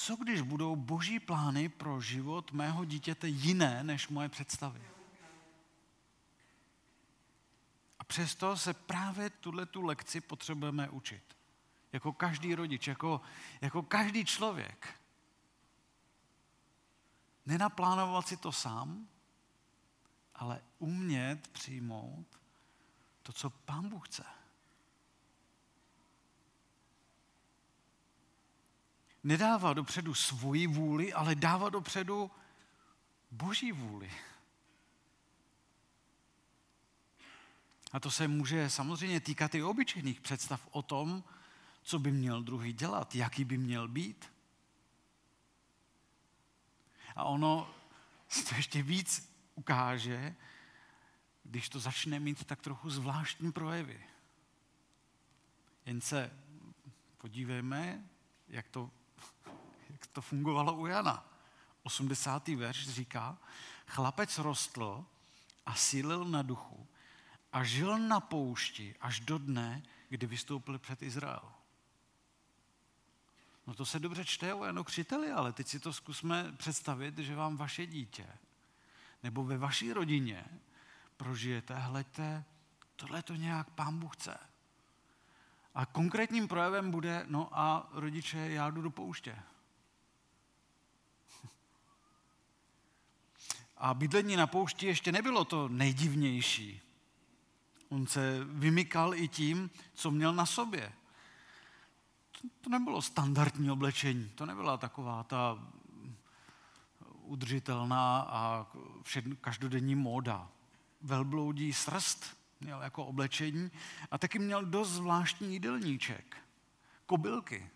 Co 0.00 0.16
když 0.16 0.40
budou 0.40 0.76
boží 0.76 1.20
plány 1.20 1.68
pro 1.68 2.00
život 2.00 2.52
mého 2.52 2.84
dítěte 2.84 3.28
jiné 3.28 3.84
než 3.84 4.08
moje 4.08 4.28
představy? 4.28 4.82
A 7.98 8.04
přesto 8.04 8.56
se 8.56 8.74
právě 8.74 9.30
tuhle 9.30 9.66
tu 9.66 9.82
lekci 9.82 10.20
potřebujeme 10.20 10.88
učit. 10.88 11.36
Jako 11.92 12.12
každý 12.12 12.54
rodič, 12.54 12.86
jako, 12.86 13.20
jako 13.60 13.82
každý 13.82 14.24
člověk. 14.24 15.00
Nenaplánovat 17.46 18.28
si 18.28 18.36
to 18.36 18.52
sám, 18.52 19.08
ale 20.34 20.62
umět 20.78 21.48
přijmout 21.48 22.40
to, 23.22 23.32
co 23.32 23.50
Pán 23.50 23.88
Bůh 23.88 24.08
chce. 24.08 24.24
Nedává 29.24 29.72
dopředu 29.72 30.14
svoji 30.14 30.66
vůli, 30.66 31.12
ale 31.12 31.34
dává 31.34 31.68
dopředu 31.68 32.30
boží 33.30 33.72
vůli. 33.72 34.12
A 37.92 38.00
to 38.00 38.10
se 38.10 38.28
může 38.28 38.70
samozřejmě 38.70 39.20
týkat 39.20 39.54
i 39.54 39.62
obyčejných 39.62 40.20
představ 40.20 40.68
o 40.70 40.82
tom, 40.82 41.24
co 41.82 41.98
by 41.98 42.12
měl 42.12 42.42
druhý 42.42 42.72
dělat, 42.72 43.14
jaký 43.14 43.44
by 43.44 43.58
měl 43.58 43.88
být. 43.88 44.32
A 47.16 47.24
ono 47.24 47.74
se 48.28 48.44
to 48.44 48.54
ještě 48.54 48.82
víc 48.82 49.34
ukáže, 49.54 50.36
když 51.42 51.68
to 51.68 51.80
začne 51.80 52.20
mít 52.20 52.44
tak 52.44 52.60
trochu 52.60 52.90
zvláštní 52.90 53.52
projevy. 53.52 54.06
Jen 55.86 56.00
se 56.00 56.30
podívejme, 57.18 58.08
jak 58.48 58.68
to, 58.68 58.90
to 60.12 60.22
fungovalo 60.22 60.74
u 60.74 60.86
Jana. 60.86 61.26
80. 61.82 62.48
verš 62.48 62.88
říká, 62.88 63.38
chlapec 63.86 64.38
rostl 64.38 65.04
a 65.66 65.74
sílil 65.74 66.24
na 66.24 66.42
duchu 66.42 66.86
a 67.52 67.64
žil 67.64 67.98
na 67.98 68.20
poušti 68.20 68.94
až 69.00 69.20
do 69.20 69.38
dne, 69.38 69.82
kdy 70.08 70.26
vystoupil 70.26 70.78
před 70.78 71.02
Izrael. 71.02 71.52
No 73.66 73.74
to 73.74 73.86
se 73.86 73.98
dobře 73.98 74.24
čte 74.24 74.54
o 74.54 74.64
Janu 74.64 74.84
Křiteli, 74.84 75.30
ale 75.30 75.52
teď 75.52 75.66
si 75.66 75.80
to 75.80 75.92
zkusme 75.92 76.52
představit, 76.56 77.18
že 77.18 77.34
vám 77.34 77.56
vaše 77.56 77.86
dítě 77.86 78.26
nebo 79.22 79.44
ve 79.44 79.58
vaší 79.58 79.92
rodině 79.92 80.44
prožijete, 81.16 81.74
hleďte, 81.74 82.44
tohle 82.96 83.22
to 83.22 83.34
nějak 83.34 83.70
pán 83.70 83.98
Bůh 83.98 84.16
chce. 84.16 84.38
A 85.74 85.86
konkrétním 85.86 86.48
projevem 86.48 86.90
bude, 86.90 87.24
no 87.28 87.48
a 87.52 87.88
rodiče, 87.92 88.38
já 88.38 88.70
jdu 88.70 88.82
do 88.82 88.90
pouště. 88.90 89.36
A 93.80 93.94
bydlení 93.94 94.36
na 94.36 94.46
poušti 94.46 94.86
ještě 94.86 95.12
nebylo 95.12 95.44
to 95.44 95.68
nejdivnější. 95.68 96.80
On 97.88 98.06
se 98.06 98.44
vymykal 98.44 99.14
i 99.14 99.28
tím, 99.28 99.70
co 99.94 100.10
měl 100.10 100.34
na 100.34 100.46
sobě 100.46 100.92
to 102.60 102.70
nebylo 102.70 103.02
standardní 103.02 103.70
oblečení, 103.70 104.28
to 104.34 104.46
nebyla 104.46 104.76
taková 104.76 105.24
ta 105.24 105.58
udržitelná 107.22 108.20
a 108.20 108.66
všed, 109.02 109.24
každodenní 109.40 109.94
móda. 109.94 110.48
Velbloudí 111.02 111.72
srst 111.72 112.36
měl 112.60 112.82
jako 112.82 113.04
oblečení 113.04 113.70
a 114.10 114.18
taky 114.18 114.38
měl 114.38 114.64
dost 114.64 114.90
zvláštní 114.90 115.52
jídelníček. 115.52 116.36
Kobylky. 117.06 117.70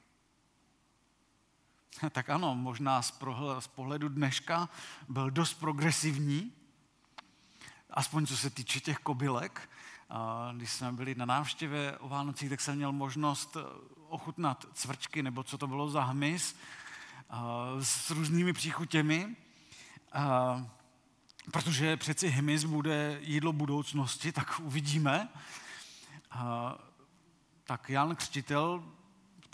Tak 2.11 2.31
ano, 2.31 2.55
možná 2.55 3.03
z, 3.03 3.13
pohledu 3.75 4.09
dneška 4.09 4.69
byl 5.09 5.31
dost 5.31 5.55
progresivní, 5.55 6.53
aspoň 7.91 8.27
co 8.27 8.37
se 8.37 8.51
týče 8.51 8.81
těch 8.81 8.99
kobylek. 8.99 9.71
Když 10.57 10.71
jsme 10.71 10.93
byli 10.93 11.15
na 11.15 11.25
návštěvě 11.25 11.99
o 11.99 12.09
Vánocích, 12.09 12.51
tak 12.51 12.61
jsem 12.61 12.77
měl 12.77 12.93
možnost 12.93 13.57
ochutnat 14.09 14.67
cvrčky, 14.73 15.23
nebo 15.23 15.43
co 15.43 15.59
to 15.59 15.67
bylo 15.67 15.91
za 15.91 16.03
hmyz, 16.03 16.57
s 17.81 18.11
různými 18.11 18.53
příchutěmi, 18.53 19.37
protože 21.53 21.97
přeci 21.97 22.29
hmyz 22.29 22.65
bude 22.65 23.19
jídlo 23.21 23.53
budoucnosti, 23.53 24.33
tak 24.33 24.61
uvidíme. 24.61 25.29
Tak 27.65 27.91
Jan 27.91 28.17
Křtitel 28.17 28.85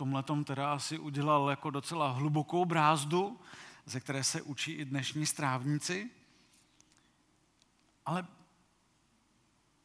tomhle 0.00 0.44
teda 0.44 0.72
asi 0.72 0.98
udělal 0.98 1.50
jako 1.50 1.70
docela 1.70 2.10
hlubokou 2.10 2.64
brázdu, 2.64 3.40
ze 3.84 4.00
které 4.00 4.24
se 4.24 4.42
učí 4.42 4.72
i 4.72 4.84
dnešní 4.84 5.26
strávníci. 5.26 6.10
Ale 8.06 8.26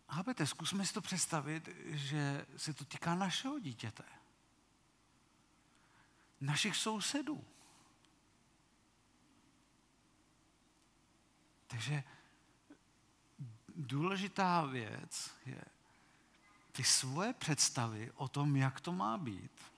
chápete, 0.09 0.47
zkusme 0.47 0.85
si 0.85 0.93
to 0.93 1.01
představit, 1.01 1.69
že 1.85 2.45
se 2.57 2.73
to 2.73 2.85
týká 2.85 3.15
našeho 3.15 3.59
dítěte 3.59 4.03
našich 6.41 6.75
sousedů. 6.75 7.43
Takže 11.67 12.03
důležitá 13.75 14.65
věc 14.65 15.31
je 15.45 15.61
ty 16.71 16.83
svoje 16.83 17.33
představy 17.33 18.11
o 18.15 18.27
tom, 18.27 18.55
jak 18.55 18.81
to 18.81 18.91
má 18.91 19.17
být, 19.17 19.74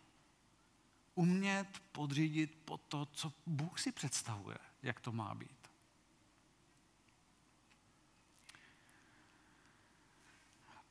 umět 1.18 1.68
podřídit 1.92 2.62
pod 2.66 2.82
to, 2.82 3.06
co 3.06 3.34
Bůh 3.46 3.80
si 3.80 3.92
představuje, 3.92 4.58
jak 4.84 5.00
to 5.00 5.12
má 5.12 5.36
být. 5.36 5.58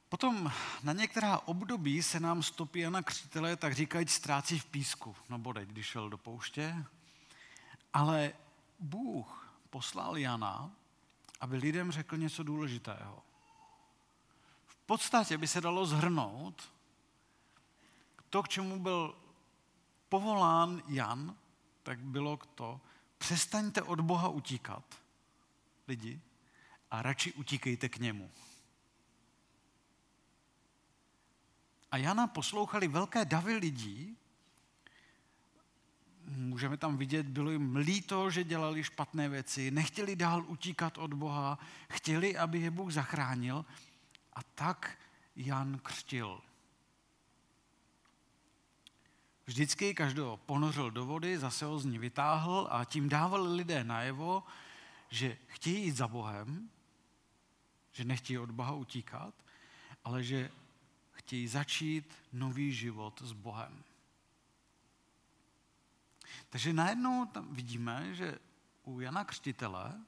Potom 0.09 0.53
na 0.83 0.93
některá 0.93 1.39
období 1.39 2.03
se 2.03 2.21
nám 2.21 2.43
stopí 2.43 2.79
Jana 2.79 3.03
Křtitele, 3.03 3.57
tak 3.57 3.75
říkají, 3.75 4.09
ztrácí 4.09 4.59
v 4.59 4.67
písku, 4.67 5.17
no 5.29 5.39
bodej, 5.39 5.67
když 5.67 5.87
šel 5.87 6.11
do 6.11 6.19
pouště. 6.19 6.85
Ale 7.93 8.33
Bůh 8.79 9.55
poslal 9.71 10.17
Jana, 10.17 10.71
aby 11.41 11.57
lidem 11.57 11.93
řekl 11.93 12.17
něco 12.17 12.43
důležitého. 12.43 13.23
V 14.67 14.77
podstatě 14.77 15.39
by 15.39 15.49
se 15.49 15.61
dalo 15.61 15.87
zhrnout 15.87 16.73
to, 18.31 18.43
k 18.43 18.49
čemu 18.49 18.81
byl 18.81 19.26
povolán 20.09 20.83
Jan, 20.89 21.37
tak 21.83 21.99
bylo 21.99 22.37
to, 22.37 22.81
přestaňte 23.19 23.83
od 23.83 24.01
Boha 24.01 24.29
utíkat, 24.29 24.85
lidi, 25.89 26.21
a 26.91 27.03
radši 27.03 27.33
utíkejte 27.33 27.89
k 27.89 27.99
němu. 27.99 28.31
A 31.91 31.97
Jana 31.97 32.27
poslouchali 32.27 32.89
velké 32.89 33.25
davy 33.25 33.57
lidí, 33.57 34.17
můžeme 36.27 36.77
tam 36.77 36.97
vidět, 36.97 37.27
bylo 37.27 37.51
jim 37.51 37.77
líto, 37.77 38.31
že 38.31 38.45
dělali 38.45 38.85
špatné 38.85 39.29
věci, 39.29 39.71
nechtěli 39.71 40.17
dál 40.17 40.45
utíkat 40.47 40.99
od 40.99 41.15
Boha, 41.15 41.59
chtěli, 41.91 42.37
aby 42.37 42.61
je 42.61 42.71
Bůh 42.71 42.93
zachránil 42.93 43.65
a 44.33 44.43
tak 44.43 44.99
Jan 45.37 45.79
křtil. 45.83 46.41
Vždycky 49.47 49.95
každého 49.95 50.37
ponořil 50.37 50.91
do 50.91 51.07
vody, 51.07 51.39
zase 51.39 51.65
ho 51.65 51.79
z 51.79 51.85
ní 51.85 51.99
vytáhl 51.99 52.69
a 52.71 52.85
tím 52.85 53.09
dával 53.09 53.53
lidé 53.53 53.85
najevo, 53.85 54.43
že 55.09 55.39
chtějí 55.47 55.85
jít 55.85 55.97
za 55.97 56.09
Bohem, 56.09 56.71
že 57.93 58.05
nechtějí 58.05 58.39
od 58.39 58.51
Boha 58.51 58.73
utíkat, 58.73 59.35
ale 60.05 60.25
že 60.25 60.51
chtějí 61.13 61.49
začít 61.49 62.15
nový 62.33 62.73
život 62.73 63.23
s 63.23 63.33
Bohem. 63.33 63.85
Takže 66.51 66.73
najednou 66.73 67.27
tam 67.27 67.55
vidíme, 67.55 68.15
že 68.15 68.39
u 68.85 69.01
Jana 69.01 69.25
Křtitele 69.25 70.01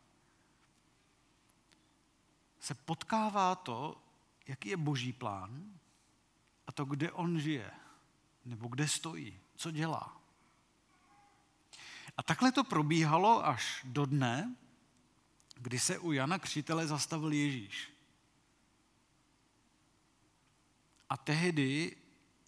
se 2.61 2.75
potkává 2.75 3.55
to, 3.55 4.03
jaký 4.47 4.69
je 4.69 4.77
boží 4.77 5.13
plán 5.13 5.79
a 6.67 6.73
to, 6.73 6.85
kde 6.85 7.13
on 7.13 7.41
žije, 7.41 7.71
nebo 8.49 8.69
kde 8.69 8.89
stojí, 8.89 9.41
co 9.57 9.71
dělá. 9.71 10.21
A 12.17 12.23
takhle 12.23 12.53
to 12.53 12.65
probíhalo 12.65 13.47
až 13.47 13.81
do 13.85 14.07
dne, 14.07 14.57
kdy 15.55 15.79
se 15.79 15.99
u 15.99 16.13
Jana 16.13 16.39
Křtitele 16.39 16.87
zastavil 16.87 17.33
Ježíš. 17.33 17.93
A 21.11 21.17
tehdy 21.17 21.97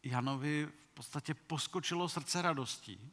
Janovi 0.03 0.67
v 0.67 0.95
podstatě 0.95 1.35
poskočilo 1.35 2.09
srdce 2.09 2.43
radostí, 2.43 3.13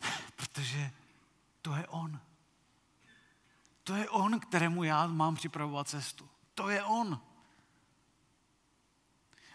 protože 0.36 0.92
to 1.62 1.74
je 1.74 1.86
on. 1.86 2.20
To 3.84 3.94
je 3.94 4.10
on, 4.10 4.40
kterému 4.40 4.84
já 4.84 5.06
mám 5.06 5.34
připravovat 5.34 5.88
cestu. 5.88 6.28
To 6.54 6.68
je 6.68 6.84
on. 6.84 7.20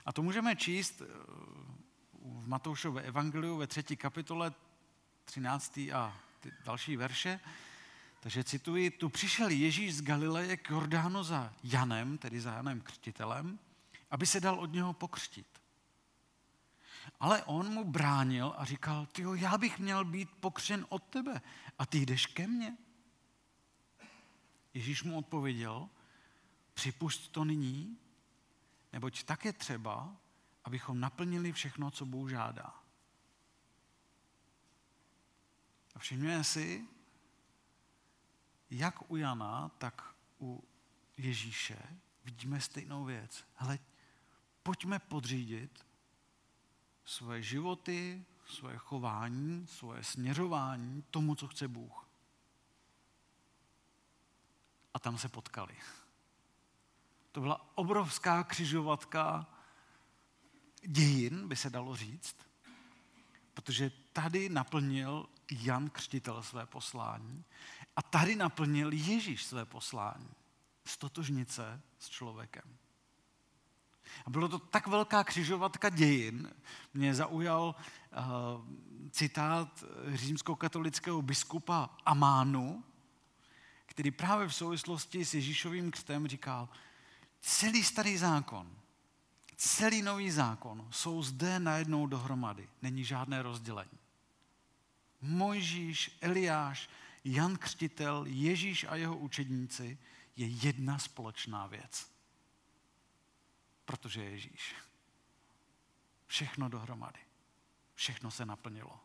A 0.06 0.14
to 0.14 0.22
můžeme 0.22 0.56
číst 0.56 1.02
eh, 1.02 1.06
v 2.14 2.48
Matoušově 2.48 3.04
evangeliu 3.04 3.58
ve 3.58 3.68
třetí 3.68 3.96
kapitole 3.96 4.54
13. 5.26 5.78
a 5.78 6.20
další 6.66 6.98
verše. 6.98 7.40
Takže 8.20 8.44
cituji, 8.44 8.92
tu 8.92 9.10
přišel 9.10 9.50
Ježíš 9.50 9.96
z 9.96 10.02
Galileje 10.02 10.58
k 10.58 10.70
Jordánu 10.70 11.24
za 11.24 11.54
Janem, 11.64 12.18
tedy 12.18 12.42
za 12.42 12.54
Janem 12.54 12.82
Křtitelem, 12.82 13.60
aby 14.12 14.26
se 14.26 14.40
dal 14.40 14.60
od 14.60 14.74
něho 14.74 14.94
pokřtit. 14.94 15.48
Ale 17.20 17.44
on 17.44 17.70
mu 17.70 17.84
bránil 17.84 18.54
a 18.58 18.66
říkal, 18.66 19.06
ty 19.06 19.24
já 19.36 19.58
bych 19.58 19.80
měl 19.80 20.06
být 20.06 20.30
pokřen 20.40 20.86
od 20.90 21.04
tebe 21.04 21.42
a 21.80 21.86
ty 21.86 21.98
jdeš 21.98 22.26
ke 22.26 22.48
mně. 22.48 22.78
Ježíš 24.74 25.04
mu 25.04 25.18
odpověděl, 25.18 25.90
připust 26.74 27.32
to 27.32 27.44
nyní, 27.44 27.98
neboť 28.94 29.24
tak 29.24 29.46
je 29.46 29.54
třeba, 29.54 30.18
abychom 30.64 31.00
naplnili 31.00 31.52
všechno, 31.52 31.92
co 31.92 32.06
Bůh 32.06 32.30
žádá. 32.30 32.84
A 35.96 36.00
všimněme 36.00 36.44
si, 36.44 36.88
jak 38.70 39.12
u 39.12 39.16
Jana, 39.16 39.70
tak 39.70 40.16
u 40.42 40.64
Ježíše 41.18 42.00
vidíme 42.24 42.62
stejnou 42.62 43.06
věc. 43.06 43.48
Hele, 43.56 43.80
pojďme 44.64 45.00
podřídit 45.00 45.86
svoje 47.06 47.42
životy, 47.42 48.26
svoje 48.46 48.78
chování, 48.78 49.68
svoje 49.68 50.04
směřování 50.04 51.02
tomu, 51.02 51.36
co 51.36 51.48
chce 51.48 51.68
Bůh. 51.68 52.10
A 54.94 55.00
tam 55.00 55.18
se 55.18 55.30
potkali. 55.30 55.78
To 57.40 57.44
byla 57.44 57.72
obrovská 57.76 58.44
křižovatka 58.44 59.48
dějin, 60.88 61.48
by 61.48 61.56
se 61.56 61.70
dalo 61.70 61.96
říct, 61.96 62.36
protože 63.54 63.92
tady 64.14 64.50
naplnil 64.50 65.30
Jan 65.52 65.90
Křtitel 65.90 66.44
své 66.44 66.66
poslání 66.66 67.44
a 67.96 68.02
tady 68.02 68.36
naplnil 68.36 68.94
Ježíš 68.94 69.44
své 69.44 69.66
poslání. 69.66 70.30
Stotožnit 70.86 71.52
se 71.52 71.82
s 72.00 72.10
člověkem. 72.10 72.78
A 74.26 74.30
bylo 74.30 74.50
to 74.50 74.60
tak 74.60 74.88
velká 74.88 75.24
křižovatka 75.24 75.90
dějin. 75.90 76.54
Mě 76.94 77.16
zaujal 77.16 77.76
uh, 77.76 78.22
citát 79.12 79.84
římskokatolického 80.14 81.22
biskupa 81.22 81.90
Amánu, 82.06 82.84
který 83.86 84.12
právě 84.12 84.48
v 84.48 84.56
souvislosti 84.56 85.26
s 85.26 85.34
Ježíšovým 85.34 85.92
křtem 85.92 86.28
říkal, 86.28 86.70
celý 87.42 87.84
starý 87.84 88.18
zákon, 88.18 88.76
celý 89.56 90.02
nový 90.02 90.32
zákon 90.32 90.88
jsou 90.92 91.24
zde 91.24 91.60
najednou 91.60 92.08
dohromady. 92.08 92.70
Není 92.82 93.06
žádné 93.06 93.42
rozdělení. 93.42 94.00
Mojžíš, 95.22 96.18
Eliáš, 96.22 96.90
Jan 97.24 97.58
Křtitel, 97.58 98.24
Ježíš 98.28 98.86
a 98.90 98.96
jeho 98.96 99.18
učedníci 99.18 99.98
je 100.36 100.48
jedna 100.48 101.00
společná 101.00 101.68
věc 101.68 102.10
protože 103.90 104.24
Ježíš. 104.24 104.76
Všechno 106.28 106.70
dohromady. 106.70 107.20
Všechno 107.96 108.32
se 108.32 108.46
naplnilo. 108.46 109.00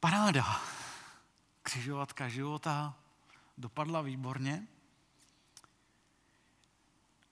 Paráda. 0.00 0.60
Křižovatka 1.76 2.28
života 2.28 2.94
dopadla 3.58 4.02
výborně, 4.02 4.66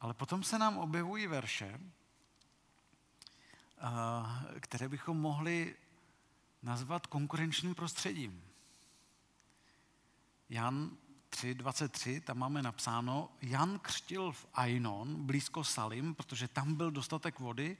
ale 0.01 0.15
potom 0.15 0.45
se 0.45 0.59
nám 0.59 0.79
objevují 0.79 1.27
verše, 1.27 1.81
eh, 1.81 1.83
které 4.61 4.89
bychom 4.89 5.21
mohli 5.21 5.77
nazvat 6.63 7.07
konkurenčním 7.07 7.75
prostředím. 7.75 8.45
Jan 10.49 10.91
3.23, 11.31 12.21
tam 12.21 12.39
máme 12.39 12.63
napsáno, 12.63 13.31
Jan 13.43 13.79
křtil 13.79 14.33
v 14.33 14.47
Ainon, 14.55 15.27
blízko 15.27 15.65
Salim, 15.65 16.15
protože 16.15 16.49
tam 16.49 16.75
byl 16.75 16.91
dostatek 16.91 17.39
vody, 17.39 17.77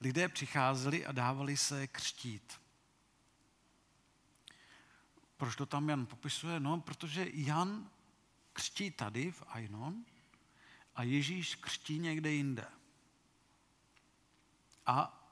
lidé 0.00 0.28
přicházeli 0.28 1.06
a 1.06 1.12
dávali 1.12 1.56
se 1.56 1.86
křtít. 1.86 2.67
Proč 5.38 5.56
to 5.56 5.66
tam 5.66 5.88
Jan 5.88 6.06
popisuje? 6.06 6.60
No, 6.60 6.80
protože 6.80 7.26
Jan 7.32 7.90
křtí 8.52 8.90
tady 8.90 9.32
v 9.32 9.42
Ainon 9.46 10.04
a 10.94 11.02
Ježíš 11.02 11.54
křtí 11.54 11.98
někde 11.98 12.30
jinde. 12.30 12.66
A 14.86 15.24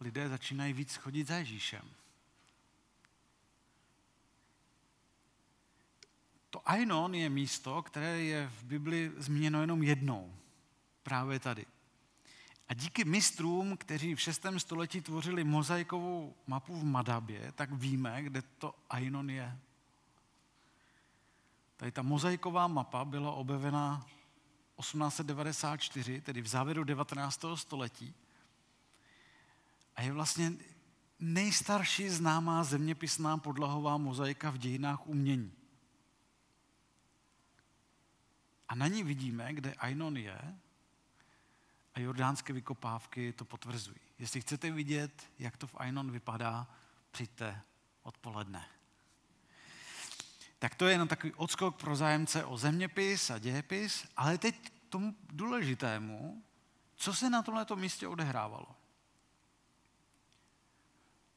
lidé 0.00 0.28
začínají 0.28 0.72
víc 0.72 0.96
chodit 0.96 1.26
za 1.26 1.36
Ježíšem. 1.36 1.94
To 6.50 6.70
Ainon 6.70 7.14
je 7.14 7.28
místo, 7.28 7.82
které 7.82 8.22
je 8.22 8.48
v 8.48 8.64
Bibli 8.64 9.12
zmíněno 9.16 9.60
jenom 9.60 9.82
jednou. 9.82 10.36
Právě 11.02 11.40
tady. 11.40 11.66
A 12.70 12.74
díky 12.74 13.04
mistrům, 13.04 13.76
kteří 13.76 14.14
v 14.14 14.20
6. 14.20 14.46
století 14.58 15.00
tvořili 15.00 15.44
mozaikovou 15.44 16.36
mapu 16.46 16.80
v 16.80 16.84
Madabě, 16.84 17.52
tak 17.52 17.72
víme, 17.72 18.22
kde 18.22 18.42
to 18.42 18.74
Ainon 18.90 19.30
je. 19.30 19.58
Tady 21.76 21.92
ta 21.92 22.02
mozaiková 22.02 22.68
mapa 22.68 23.04
byla 23.04 23.32
objevena 23.32 24.06
1894, 24.80 26.20
tedy 26.20 26.42
v 26.42 26.46
závěru 26.46 26.84
19. 26.84 27.44
století. 27.54 28.14
A 29.96 30.02
je 30.02 30.12
vlastně 30.12 30.52
nejstarší 31.20 32.08
známá 32.08 32.64
zeměpisná 32.64 33.38
podlahová 33.38 33.96
mozaika 33.96 34.50
v 34.50 34.58
dějinách 34.58 35.06
umění. 35.06 35.52
A 38.68 38.74
na 38.74 38.86
ní 38.86 39.02
vidíme, 39.02 39.54
kde 39.54 39.74
Ainon 39.74 40.16
je 40.16 40.58
a 41.94 42.00
jordánské 42.00 42.52
vykopávky 42.52 43.32
to 43.32 43.44
potvrzují. 43.44 44.00
Jestli 44.18 44.40
chcete 44.40 44.70
vidět, 44.70 45.28
jak 45.38 45.56
to 45.56 45.66
v 45.66 45.74
Ainon 45.78 46.10
vypadá, 46.10 46.66
přijďte 47.10 47.62
odpoledne. 48.02 48.68
Tak 50.58 50.74
to 50.74 50.86
je 50.86 50.92
jenom 50.92 51.08
takový 51.08 51.34
odskok 51.34 51.76
pro 51.76 51.96
zájemce 51.96 52.44
o 52.44 52.56
zeměpis 52.56 53.30
a 53.30 53.38
dějepis, 53.38 54.06
ale 54.16 54.38
teď 54.38 54.70
k 54.70 54.72
tomu 54.88 55.16
důležitému, 55.32 56.44
co 56.96 57.14
se 57.14 57.30
na 57.30 57.42
tomto 57.42 57.76
místě 57.76 58.08
odehrávalo. 58.08 58.76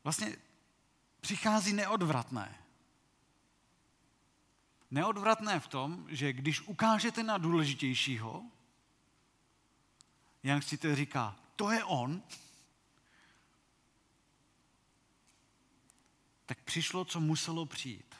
Vlastně 0.03 0.35
přichází 1.21 1.73
neodvratné 1.73 2.63
neodvratné 4.93 5.59
v 5.59 5.67
tom, 5.67 6.05
že 6.09 6.33
když 6.33 6.61
ukážete 6.61 7.23
na 7.23 7.37
důležitějšího, 7.37 8.43
Jan 10.43 10.59
Křtitel 10.59 10.95
říká, 10.95 11.35
to 11.55 11.71
je 11.71 11.83
on, 11.83 12.21
tak 16.45 16.59
přišlo, 16.59 17.05
co 17.05 17.19
muselo 17.19 17.65
přijít. 17.65 18.15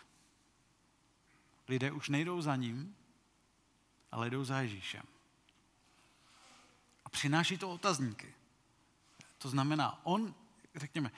Lidé 1.67 1.91
už 1.91 2.09
nejdou 2.09 2.41
za 2.41 2.55
ním, 2.55 2.95
ale 4.11 4.29
jdou 4.29 4.43
za 4.43 4.61
Ježíšem. 4.61 5.03
A 7.05 7.09
přináší 7.09 7.57
to 7.57 7.71
otazníky. 7.71 8.33
To 9.37 9.49
znamená, 9.49 10.05
on, 10.05 10.35
řekněme, 10.75 11.11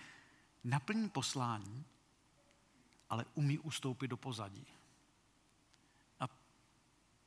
naplní 0.63 1.09
poslání, 1.09 1.85
ale 3.09 3.25
umí 3.33 3.59
ustoupit 3.59 4.07
do 4.07 4.17
pozadí 4.17 4.67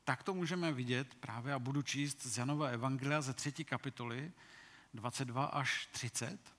tak 0.09 0.23
to 0.23 0.35
můžeme 0.35 0.73
vidět 0.73 1.15
právě 1.15 1.55
a 1.55 1.59
budu 1.59 1.83
číst 1.83 2.27
z 2.27 2.39
Janova 2.39 2.69
Evangelia 2.69 3.21
ze 3.21 3.35
třetí 3.35 3.65
kapitoly 3.65 4.33
22 4.95 5.45
až 5.45 5.89
30, 5.93 6.55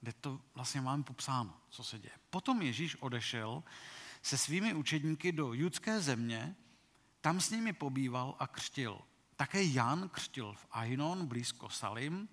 kde 0.00 0.12
to 0.12 0.40
vlastně 0.54 0.80
máme 0.80 1.02
popsáno, 1.02 1.60
co 1.70 1.84
se 1.84 1.98
děje. 1.98 2.12
Potom 2.30 2.62
Ježíš 2.62 2.96
odešel 2.96 3.62
se 4.22 4.38
svými 4.38 4.74
učedníky 4.74 5.32
do 5.32 5.52
judské 5.52 6.00
země, 6.00 6.56
tam 7.20 7.40
s 7.40 7.50
nimi 7.50 7.72
pobýval 7.72 8.36
a 8.38 8.46
křtil. 8.46 9.00
Také 9.36 9.62
Jan 9.62 10.08
křtil 10.08 10.52
v 10.52 10.66
Ainon 10.70 11.26
blízko 11.26 11.68
Salim, 11.68 12.28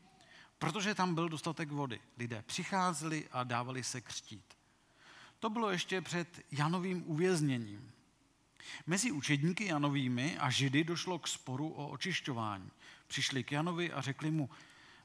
protože 0.57 0.95
tam 0.95 1.15
byl 1.15 1.29
dostatek 1.29 1.71
vody. 1.71 2.01
Lidé 2.17 2.41
přicházeli 2.41 3.29
a 3.31 3.43
dávali 3.43 3.83
se 3.83 4.01
křtít. 4.01 4.57
To 5.39 5.49
bylo 5.49 5.71
ještě 5.71 6.01
před 6.01 6.39
Janovým 6.51 7.03
uvězněním. 7.05 7.91
Mezi 8.87 9.11
učedníky 9.11 9.65
Janovými 9.65 10.37
a 10.37 10.49
Židy 10.49 10.83
došlo 10.83 11.19
k 11.19 11.27
sporu 11.27 11.69
o 11.69 11.87
očišťování. 11.87 12.71
Přišli 13.07 13.43
k 13.43 13.51
Janovi 13.51 13.91
a 13.91 14.01
řekli 14.01 14.31
mu, 14.31 14.49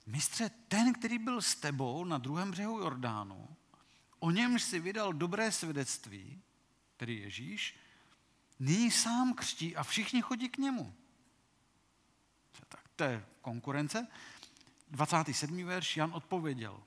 mistře, 0.07 0.51
ten, 0.69 0.93
který 0.93 1.19
byl 1.19 1.43
s 1.43 1.55
tebou 1.55 2.05
na 2.05 2.19
druhém 2.19 2.51
břehu 2.51 2.79
Jordánu, 2.79 3.49
o 4.19 4.31
němž 4.31 4.63
si 4.63 4.81
vydal 4.81 5.13
dobré 5.13 5.53
svědectví, 5.53 6.43
tedy 6.97 7.15
Ježíš, 7.15 7.77
nyní 8.59 8.91
sám 8.91 9.35
křtí 9.35 9.77
a 9.77 9.83
všichni 9.83 10.23
chodí 10.23 10.49
k 10.49 10.59
němu. 10.59 10.95
Tak 12.69 12.89
to 12.97 13.05
je 13.05 13.25
konkurence. 13.41 14.07
27. 14.91 15.65
verš 15.65 15.97
Jan 15.97 16.11
odpověděl. 16.15 16.83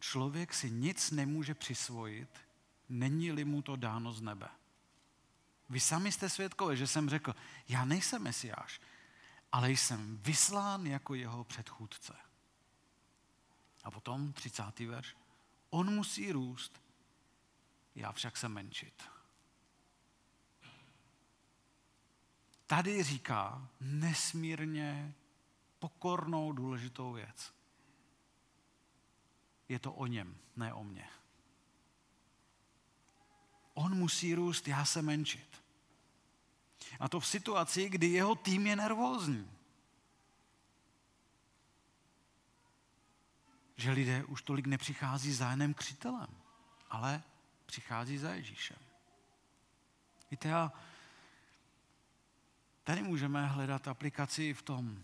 Člověk 0.00 0.54
si 0.54 0.70
nic 0.70 1.10
nemůže 1.10 1.54
přisvojit, 1.54 2.28
není-li 2.88 3.44
mu 3.44 3.62
to 3.62 3.76
dáno 3.76 4.12
z 4.12 4.20
nebe. 4.20 4.48
Vy 5.68 5.80
sami 5.80 6.12
jste 6.12 6.28
svědkové, 6.28 6.76
že 6.76 6.86
jsem 6.86 7.08
řekl, 7.08 7.34
já 7.68 7.84
nejsem 7.84 8.22
mesiáš, 8.22 8.80
ale 9.52 9.70
jsem 9.70 10.16
vyslán 10.16 10.86
jako 10.86 11.14
jeho 11.14 11.44
předchůdce. 11.44 12.16
A 13.84 13.90
potom 13.90 14.32
30. 14.32 14.78
verš. 14.80 15.16
On 15.70 15.94
musí 15.94 16.32
růst, 16.32 16.82
já 17.94 18.12
však 18.12 18.36
se 18.36 18.48
menšit. 18.48 19.02
Tady 22.66 23.02
říká 23.02 23.68
nesmírně 23.80 25.14
pokornou 25.78 26.52
důležitou 26.52 27.12
věc. 27.12 27.54
Je 29.68 29.78
to 29.78 29.92
o 29.92 30.06
něm, 30.06 30.38
ne 30.56 30.74
o 30.74 30.84
mně. 30.84 31.08
On 33.78 33.94
musí 33.94 34.34
růst, 34.34 34.68
já 34.68 34.84
se 34.84 35.02
menšit. 35.02 35.62
A 37.00 37.08
to 37.08 37.20
v 37.20 37.26
situaci, 37.26 37.88
kdy 37.88 38.06
jeho 38.06 38.34
tým 38.34 38.66
je 38.66 38.76
nervózní. 38.76 39.50
Že 43.76 43.90
lidé 43.90 44.24
už 44.24 44.42
tolik 44.42 44.66
nepřichází 44.66 45.32
za 45.32 45.50
jiným 45.50 45.74
křitelem, 45.74 46.28
ale 46.90 47.22
přichází 47.66 48.18
za 48.18 48.34
Ježíšem. 48.34 48.78
Víte, 50.30 50.48
já 50.48 50.72
tady 52.84 53.02
můžeme 53.02 53.46
hledat 53.46 53.88
aplikaci 53.88 54.54
v 54.54 54.62
tom. 54.62 55.02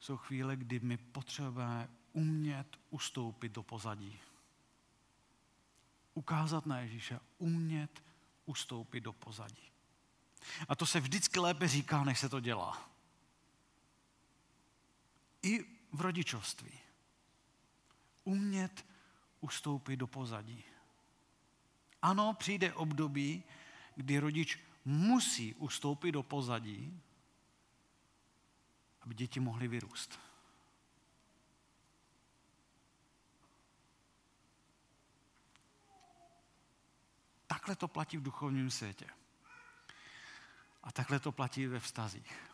Jsou 0.00 0.16
chvíle, 0.16 0.56
kdy 0.56 0.80
my 0.80 0.96
potřebujeme 0.96 1.88
umět 2.12 2.78
ustoupit 2.90 3.52
do 3.52 3.62
pozadí 3.62 4.20
ukázat 6.20 6.66
na 6.66 6.80
Ježíše, 6.80 7.20
umět 7.38 8.02
ustoupit 8.46 9.00
do 9.00 9.12
pozadí. 9.12 9.72
A 10.68 10.76
to 10.76 10.86
se 10.86 11.00
vždycky 11.00 11.40
lépe 11.40 11.68
říká, 11.68 12.04
než 12.04 12.18
se 12.18 12.28
to 12.28 12.40
dělá. 12.40 12.90
I 15.42 15.64
v 15.92 16.00
rodičovství. 16.00 16.72
Umět 18.24 18.86
ustoupit 19.40 19.96
do 19.96 20.06
pozadí. 20.06 20.64
Ano, 22.02 22.34
přijde 22.34 22.74
období, 22.74 23.42
kdy 23.96 24.18
rodič 24.18 24.58
musí 24.84 25.54
ustoupit 25.54 26.12
do 26.12 26.22
pozadí, 26.22 27.00
aby 29.00 29.14
děti 29.14 29.40
mohly 29.40 29.68
vyrůst. 29.68 30.20
Takhle 37.50 37.76
to 37.76 37.88
platí 37.88 38.16
v 38.16 38.22
duchovním 38.22 38.70
světě. 38.70 39.06
A 40.82 40.92
takhle 40.92 41.20
to 41.20 41.32
platí 41.32 41.66
ve 41.66 41.80
vztazích. 41.80 42.50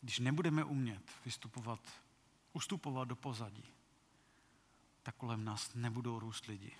Když 0.00 0.18
nebudeme 0.18 0.64
umět 0.64 1.02
vystupovat, 1.24 1.80
ustupovat 2.52 3.08
do 3.08 3.16
pozadí, 3.16 3.64
tak 5.02 5.14
kolem 5.14 5.44
nás 5.44 5.74
nebudou 5.74 6.18
růst 6.18 6.46
lidi. 6.46 6.76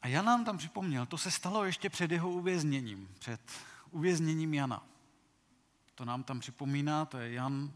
A 0.00 0.08
Jan 0.08 0.24
nám 0.24 0.44
tam 0.44 0.58
připomněl, 0.58 1.06
to 1.06 1.18
se 1.18 1.30
stalo 1.30 1.64
ještě 1.64 1.90
před 1.90 2.10
jeho 2.10 2.30
uvězněním, 2.30 3.14
před 3.18 3.52
uvězněním 3.90 4.54
Jana. 4.54 4.86
To 5.94 6.04
nám 6.04 6.22
tam 6.22 6.40
připomíná, 6.40 7.04
to 7.04 7.18
je 7.18 7.32
Jan 7.32 7.72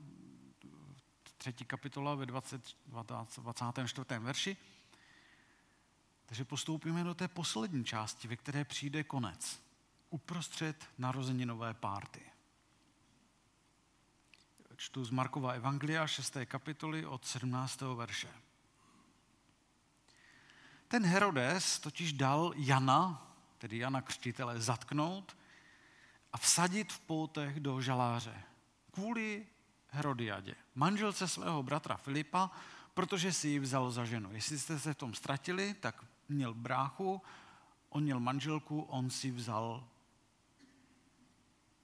třetí 1.38 1.64
kapitola 1.64 2.14
ve 2.14 2.27
20, 2.27 2.77
24. 2.87 4.07
verši. 4.18 4.57
Takže 6.27 6.44
postoupíme 6.44 7.05
do 7.05 7.14
té 7.14 7.29
poslední 7.29 7.85
části, 7.85 8.29
ve 8.29 8.37
které 8.37 8.64
přijde 8.64 9.05
konec. 9.05 9.62
Uprostřed 10.11 10.87
narozeninové 10.99 11.75
párty. 11.75 12.22
Čtu 14.77 15.05
z 15.05 15.11
Markova 15.11 15.53
Evangelia 15.53 16.07
6. 16.07 16.37
kapitoly 16.44 17.07
od 17.07 17.25
17. 17.25 17.81
verše. 17.81 18.29
Ten 20.88 21.07
Herodes 21.07 21.79
totiž 21.79 22.12
dal 22.12 22.53
Jana, 22.57 23.33
tedy 23.59 23.79
Jana 23.79 24.03
Křtitele, 24.03 24.61
zatknout 24.61 25.37
a 26.33 26.38
vsadit 26.38 26.92
v 26.92 27.01
poutech 27.01 27.61
do 27.61 27.81
žaláře 27.81 28.42
kvůli 28.96 29.46
Herodiadě, 29.97 30.55
manželce 30.75 31.29
svého 31.29 31.63
bratra 31.63 31.97
Filipa, 31.97 32.51
protože 32.95 33.33
si 33.33 33.49
ji 33.49 33.59
vzal 33.59 33.91
za 33.91 34.05
ženu. 34.05 34.33
Jestli 34.33 34.59
jste 34.59 34.79
se 34.79 34.95
v 34.95 34.97
tom 34.97 35.15
ztratili, 35.15 35.75
tak 35.75 36.05
měl 36.29 36.55
bráchu, 36.55 37.23
on 37.89 38.03
měl 38.03 38.21
manželku, 38.21 38.83
on 38.83 39.11
si 39.11 39.31
vzal 39.31 39.89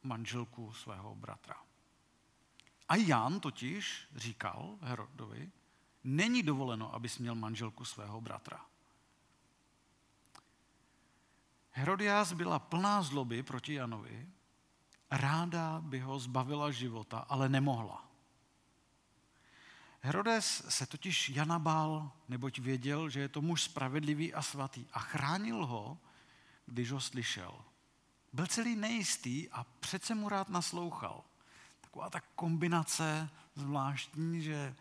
manželku 0.03 0.73
svého 0.73 1.15
bratra. 1.15 1.57
A 2.89 2.97
Jan 2.97 3.41
totiž 3.41 4.09
říkal 4.17 4.79
Herodovi, 4.83 5.51
není 6.05 6.43
dovoleno, 6.43 6.95
abys 6.95 7.19
měl 7.19 7.35
manželku 7.35 7.85
svého 7.85 8.21
bratra. 8.21 8.65
Herodias 11.71 12.33
byla 12.33 12.59
plná 12.59 13.03
zloby 13.03 13.43
proti 13.43 13.75
Janovi 13.75 14.29
ráda 15.13 15.81
by 15.81 16.01
ho 16.01 16.19
zbavila 16.19 16.71
života, 16.71 17.19
ale 17.19 17.49
nemohla. 17.49 18.09
Herodes 20.01 20.63
se 20.69 20.87
totiž 20.87 21.29
Jana 21.29 21.59
bál, 21.59 22.11
neboť 22.29 22.59
věděl, 22.59 23.09
že 23.09 23.21
je 23.21 23.29
to 23.29 23.41
muž 23.41 23.63
spravedlivý 23.63 24.35
a 24.35 24.43
svatý 24.43 24.87
a 24.93 24.99
chránil 24.99 25.67
ho, 25.67 25.99
když 26.67 26.91
ho 26.91 27.01
slyšel. 27.01 27.65
Byl 28.33 28.47
celý 28.47 28.77
nejistý 28.77 29.51
a 29.51 29.65
přece 29.65 30.15
mu 30.15 30.29
rád 30.29 30.49
naslouchal. 30.49 31.25
Taková 31.81 32.11
ta 32.11 32.21
kombinace 32.21 33.31
zvláštní, 33.55 34.43
že 34.43 34.75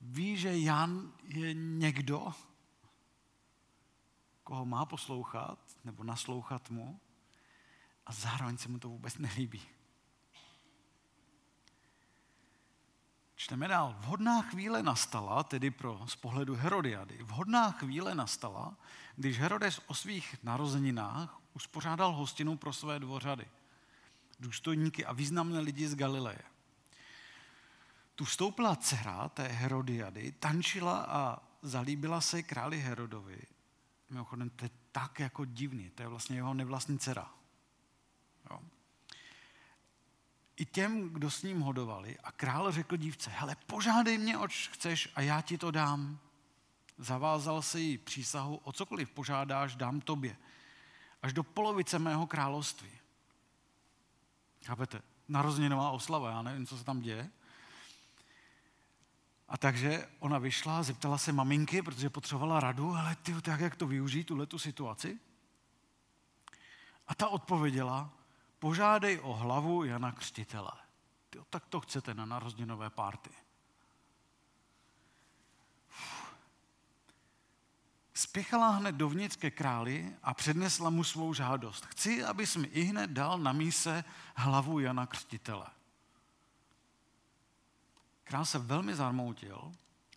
ví, 0.00 0.36
že 0.36 0.58
Jan 0.58 1.12
je 1.24 1.54
někdo, 1.54 2.32
koho 4.44 4.66
má 4.66 4.86
poslouchat 4.86 5.58
nebo 5.84 6.04
naslouchat 6.04 6.70
mu, 6.70 7.00
a 8.06 8.12
zároveň 8.12 8.58
se 8.58 8.68
mu 8.68 8.78
to 8.78 8.88
vůbec 8.88 9.18
nelíbí. 9.18 9.62
Čteme 13.46 13.68
dál. 13.68 13.96
Vhodná 13.98 14.42
chvíle 14.42 14.82
nastala, 14.82 15.42
tedy 15.42 15.70
pro 15.70 16.00
z 16.06 16.16
pohledu 16.16 16.54
Herodiady, 16.54 17.18
vhodná 17.22 17.70
chvíle 17.70 18.14
nastala, 18.14 18.76
když 19.16 19.38
Herodes 19.38 19.80
o 19.86 19.94
svých 19.94 20.36
narozeninách 20.42 21.40
uspořádal 21.54 22.12
hostinu 22.12 22.56
pro 22.56 22.72
své 22.72 22.98
dvořady, 22.98 23.46
důstojníky 24.40 25.04
a 25.04 25.12
významné 25.12 25.60
lidi 25.60 25.88
z 25.88 25.94
Galileje. 25.94 26.42
Tu 28.14 28.24
vstoupila 28.24 28.76
dcera 28.76 29.28
té 29.28 29.48
Herodiady, 29.48 30.32
tančila 30.32 31.06
a 31.08 31.42
zalíbila 31.62 32.20
se 32.20 32.42
králi 32.42 32.80
Herodovi. 32.80 33.42
Mimochodem, 34.10 34.50
to 34.50 34.64
je 34.64 34.70
tak 34.92 35.20
jako 35.20 35.44
divný, 35.44 35.90
to 35.90 36.02
je 36.02 36.08
vlastně 36.08 36.36
jeho 36.36 36.54
nevlastní 36.54 36.98
dcera. 36.98 37.30
I 40.56 40.64
těm, 40.64 41.08
kdo 41.10 41.30
s 41.30 41.42
ním 41.42 41.60
hodovali. 41.60 42.18
A 42.24 42.32
král 42.32 42.72
řekl 42.72 42.96
dívce, 42.96 43.30
hele, 43.30 43.56
požádej 43.66 44.18
mě, 44.18 44.38
oč 44.38 44.68
chceš 44.72 45.08
a 45.14 45.20
já 45.20 45.40
ti 45.40 45.58
to 45.58 45.70
dám. 45.70 46.18
Zavázal 46.98 47.62
se 47.62 47.80
jí 47.80 47.98
přísahu, 47.98 48.56
o 48.56 48.72
cokoliv 48.72 49.10
požádáš, 49.10 49.76
dám 49.76 50.00
tobě. 50.00 50.36
Až 51.22 51.32
do 51.32 51.42
polovice 51.42 51.98
mého 51.98 52.26
království. 52.26 52.90
Chápete? 54.64 55.02
Narozeninová 55.28 55.90
oslava, 55.90 56.30
já 56.30 56.42
nevím, 56.42 56.66
co 56.66 56.78
se 56.78 56.84
tam 56.84 57.00
děje. 57.00 57.30
A 59.48 59.56
takže 59.56 60.08
ona 60.18 60.38
vyšla, 60.38 60.82
zeptala 60.82 61.18
se 61.18 61.32
maminky, 61.32 61.82
protože 61.82 62.10
potřebovala 62.10 62.60
radu, 62.60 62.94
ale 62.94 63.16
ty, 63.16 63.42
tak 63.42 63.60
jak 63.60 63.76
to 63.76 63.86
využít, 63.86 64.24
tuhle 64.24 64.46
tu 64.46 64.58
situaci? 64.58 65.18
A 67.08 67.14
ta 67.14 67.28
odpověděla, 67.28 68.15
požádej 68.66 69.20
o 69.22 69.32
hlavu 69.32 69.84
Jana 69.84 70.12
Křtitele. 70.12 70.72
Tyjo, 71.30 71.44
tak 71.50 71.66
to 71.66 71.80
chcete 71.80 72.14
na 72.14 72.26
narozeninové 72.26 72.90
párty. 72.90 73.30
Spěchala 78.14 78.68
hned 78.68 78.94
dovnitř 78.94 79.36
ke 79.36 79.50
králi 79.50 80.16
a 80.22 80.34
přednesla 80.34 80.90
mu 80.90 81.04
svou 81.04 81.34
žádost. 81.34 81.86
Chci, 81.86 82.24
abys 82.24 82.56
mi 82.56 82.66
i 82.66 82.82
hned 82.82 83.10
dal 83.10 83.38
na 83.38 83.52
míse 83.52 84.04
hlavu 84.36 84.80
Jana 84.80 85.06
Křtitele. 85.06 85.66
Král 88.24 88.44
se 88.44 88.58
velmi 88.58 88.94
zarmoutil, 88.94 89.72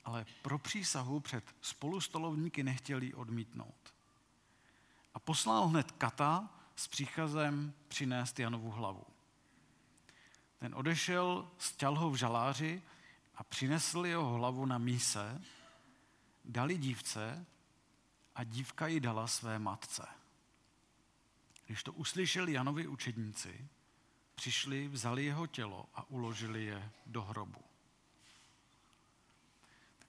ale 0.05 0.25
pro 0.41 0.57
přísahu 0.59 1.19
před 1.19 1.55
spolustolovníky 1.61 2.63
nechtěli 2.63 3.13
odmítnout. 3.13 3.93
A 5.13 5.19
poslal 5.19 5.67
hned 5.67 5.91
kata 5.91 6.58
s 6.79 6.87
příchazem 6.87 7.73
přinést 7.87 8.39
Janovu 8.39 8.71
hlavu. 8.71 9.03
Ten 10.59 10.75
odešel, 10.75 11.51
stěl 11.57 11.95
ho 11.95 12.09
v 12.09 12.15
žaláři 12.15 12.81
a 13.35 13.43
přinesl 13.43 14.05
jeho 14.05 14.33
hlavu 14.33 14.65
na 14.65 14.77
míse, 14.77 15.41
dali 16.45 16.77
dívce 16.77 17.45
a 18.35 18.43
dívka 18.43 18.87
ji 18.87 18.99
dala 18.99 19.27
své 19.27 19.59
matce. 19.59 20.07
Když 21.65 21.83
to 21.83 21.93
uslyšeli 21.93 22.53
Janovi 22.53 22.87
učedníci, 22.87 23.67
přišli, 24.35 24.87
vzali 24.87 25.25
jeho 25.25 25.47
tělo 25.47 25.85
a 25.95 26.09
uložili 26.09 26.65
je 26.65 26.91
do 27.05 27.21
hrobu. 27.21 27.61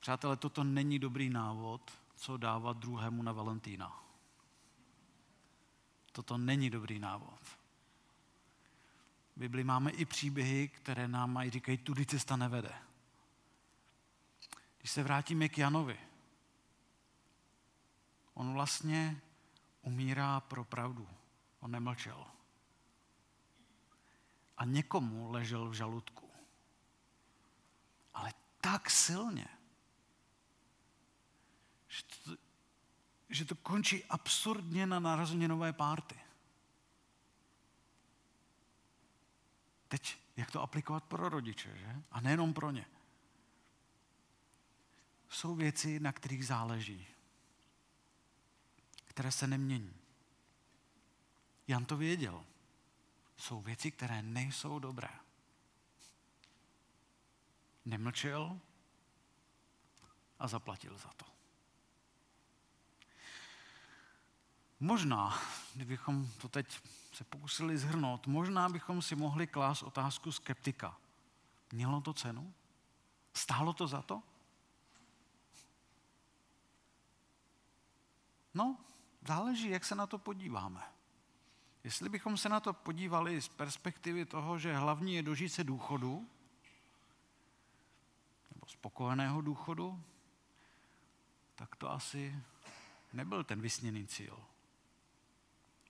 Přátelé, 0.01 0.37
toto 0.37 0.65
není 0.65 0.99
dobrý 0.99 1.31
návod, 1.31 1.91
co 2.17 2.37
dávat 2.37 2.77
druhému 2.77 3.23
na 3.23 3.33
Valentína. 3.33 4.10
Toto 6.13 6.39
není 6.39 6.71
dobrý 6.71 6.99
návod. 6.99 7.41
V 9.37 9.37
Bibli 9.37 9.65
máme 9.65 9.91
i 9.91 10.05
příběhy, 10.05 10.69
které 10.69 11.09
nám 11.09 11.33
mají 11.33 11.51
říkají, 11.51 11.79
tudy 11.79 12.07
cesta 12.07 12.37
nevede. 12.37 12.75
Když 14.79 14.91
se 14.91 15.03
vrátíme 15.03 15.49
k 15.49 15.59
Janovi, 15.59 16.01
on 18.35 18.53
vlastně 18.53 19.21
umírá 19.83 20.41
pro 20.41 20.65
pravdu. 20.65 21.09
On 21.61 21.71
nemlčel. 21.71 22.27
A 24.57 24.65
někomu 24.65 25.31
ležel 25.31 25.71
v 25.71 25.75
žaludku. 25.75 26.31
Ale 28.15 28.33
tak 28.61 28.91
silně, 28.91 29.49
že 31.89 32.03
to, 32.25 32.37
že 33.31 33.45
to 33.45 33.55
končí 33.55 34.05
absurdně 34.05 34.87
na 34.87 35.01
narozeninové 35.01 35.73
párty. 35.73 36.21
Teď, 39.89 40.19
jak 40.37 40.51
to 40.51 40.63
aplikovat 40.63 41.05
pro 41.05 41.29
rodiče, 41.29 41.77
že? 41.77 42.03
A 42.11 42.21
nejenom 42.21 42.55
pro 42.55 42.71
ně. 42.71 42.87
Jsou 45.29 45.55
věci, 45.55 46.01
na 46.01 46.13
kterých 46.13 46.47
záleží, 46.47 47.07
které 49.05 49.33
se 49.33 49.47
nemění. 49.47 49.95
Jan 51.69 51.85
to 51.85 51.97
věděl. 51.97 52.45
Jsou 53.37 53.61
věci, 53.61 53.91
které 53.91 54.23
nejsou 54.23 54.79
dobré. 54.79 55.09
Nemlčel 57.85 58.61
a 60.39 60.49
zaplatil 60.49 60.99
za 60.99 61.09
to. 61.09 61.30
Možná, 64.81 65.39
kdybychom 65.75 66.29
to 66.41 66.49
teď 66.49 66.81
se 67.13 67.25
pokusili 67.25 67.79
zhrnout, 67.79 68.27
možná 68.27 68.69
bychom 68.69 69.03
si 69.03 69.17
mohli 69.17 69.47
klást 69.47 69.83
otázku 69.83 70.33
skeptika. 70.33 70.97
Mělo 71.73 72.01
to 72.01 72.15
cenu? 72.15 72.55
Stálo 73.35 73.73
to 73.73 73.87
za 73.87 74.03
to? 74.03 74.23
No, 78.55 78.77
záleží, 79.27 79.71
jak 79.71 79.85
se 79.85 79.95
na 79.95 80.07
to 80.07 80.19
podíváme. 80.19 80.83
Jestli 81.85 82.09
bychom 82.09 82.37
se 82.37 82.49
na 82.49 82.61
to 82.61 82.73
podívali 82.73 83.43
z 83.43 83.49
perspektivy 83.49 84.25
toho, 84.25 84.59
že 84.59 84.77
hlavní 84.77 85.15
je 85.15 85.23
dožít 85.23 85.49
se 85.49 85.65
důchodu, 85.65 86.29
nebo 88.55 88.67
spokojeného 88.67 89.41
důchodu, 89.41 90.03
tak 91.55 91.77
to 91.77 91.91
asi 91.91 92.43
nebyl 93.13 93.45
ten 93.45 93.61
vysněný 93.61 94.07
cíl. 94.07 94.45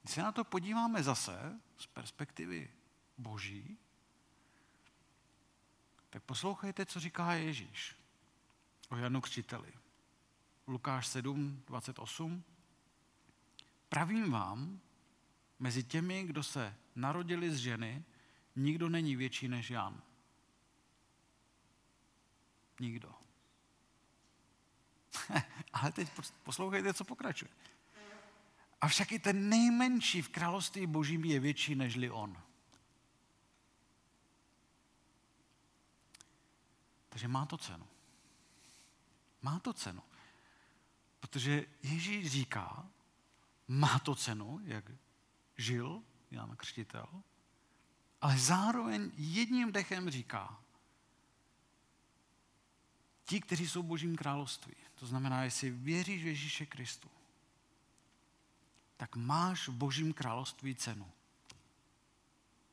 Když 0.03 0.15
se 0.15 0.23
na 0.23 0.33
to 0.33 0.45
podíváme 0.45 1.03
zase 1.03 1.61
z 1.79 1.87
perspektivy 1.87 2.71
boží, 3.19 3.79
tak 6.11 6.23
poslouchejte, 6.23 6.87
co 6.87 7.01
říká 7.01 7.33
Ježíš 7.33 7.97
o 8.89 8.97
Janu 8.97 9.21
Křtiteli. 9.21 9.73
Lukáš 10.67 11.07
7, 11.07 11.63
28. 11.67 12.45
Pravím 13.89 14.31
vám, 14.31 14.81
mezi 15.59 15.85
těmi, 15.85 16.25
kdo 16.25 16.43
se 16.43 16.77
narodili 16.95 17.51
z 17.51 17.57
ženy, 17.57 18.05
nikdo 18.57 18.89
není 18.89 19.17
větší 19.17 19.49
než 19.49 19.71
Jan. 19.71 20.03
Nikdo. 22.81 23.15
Ale 25.73 25.93
teď 25.93 26.09
poslouchejte, 26.43 26.95
co 26.95 27.05
pokračuje. 27.05 27.51
Avšak 28.81 29.13
i 29.13 29.19
ten 29.19 29.49
nejmenší 29.49 30.23
v 30.23 30.29
království 30.29 30.87
božím 30.87 31.25
je 31.25 31.41
větší 31.41 31.75
nežli 31.75 32.11
on. 32.11 32.43
Takže 37.09 37.29
má 37.29 37.47
to 37.47 37.59
cenu. 37.59 37.87
Má 39.43 39.59
to 39.59 39.73
cenu. 39.73 40.03
Protože 41.21 41.67
Ježíš 41.83 42.31
říká, 42.31 42.87
má 43.69 43.99
to 43.99 44.15
cenu, 44.15 44.61
jak 44.65 44.85
žil 45.57 46.03
Jan 46.31 46.57
Křtitel, 46.57 47.09
ale 48.21 48.39
zároveň 48.39 49.11
jedním 49.17 49.73
dechem 49.73 50.11
říká, 50.11 50.61
ti, 53.25 53.41
kteří 53.41 53.69
jsou 53.69 53.83
božím 53.83 54.17
království, 54.17 54.75
to 54.95 55.07
znamená, 55.07 55.45
jestli 55.45 55.71
věříš 55.71 56.23
v 56.23 56.27
Ježíše 56.27 56.67
Kristu, 56.67 57.11
tak 59.01 59.17
máš 59.17 59.69
v 59.69 59.73
božím 59.73 60.13
království 60.13 60.75
cenu. 60.75 61.13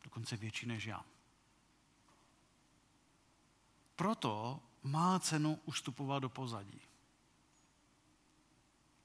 Dokonce 0.04 0.38
větší 0.38 0.66
než 0.66 0.86
já. 0.86 1.06
Proto 3.96 4.64
má 4.84 5.20
cenu 5.20 5.60
ustupovat 5.66 6.22
do 6.22 6.30
pozadí. 6.30 6.82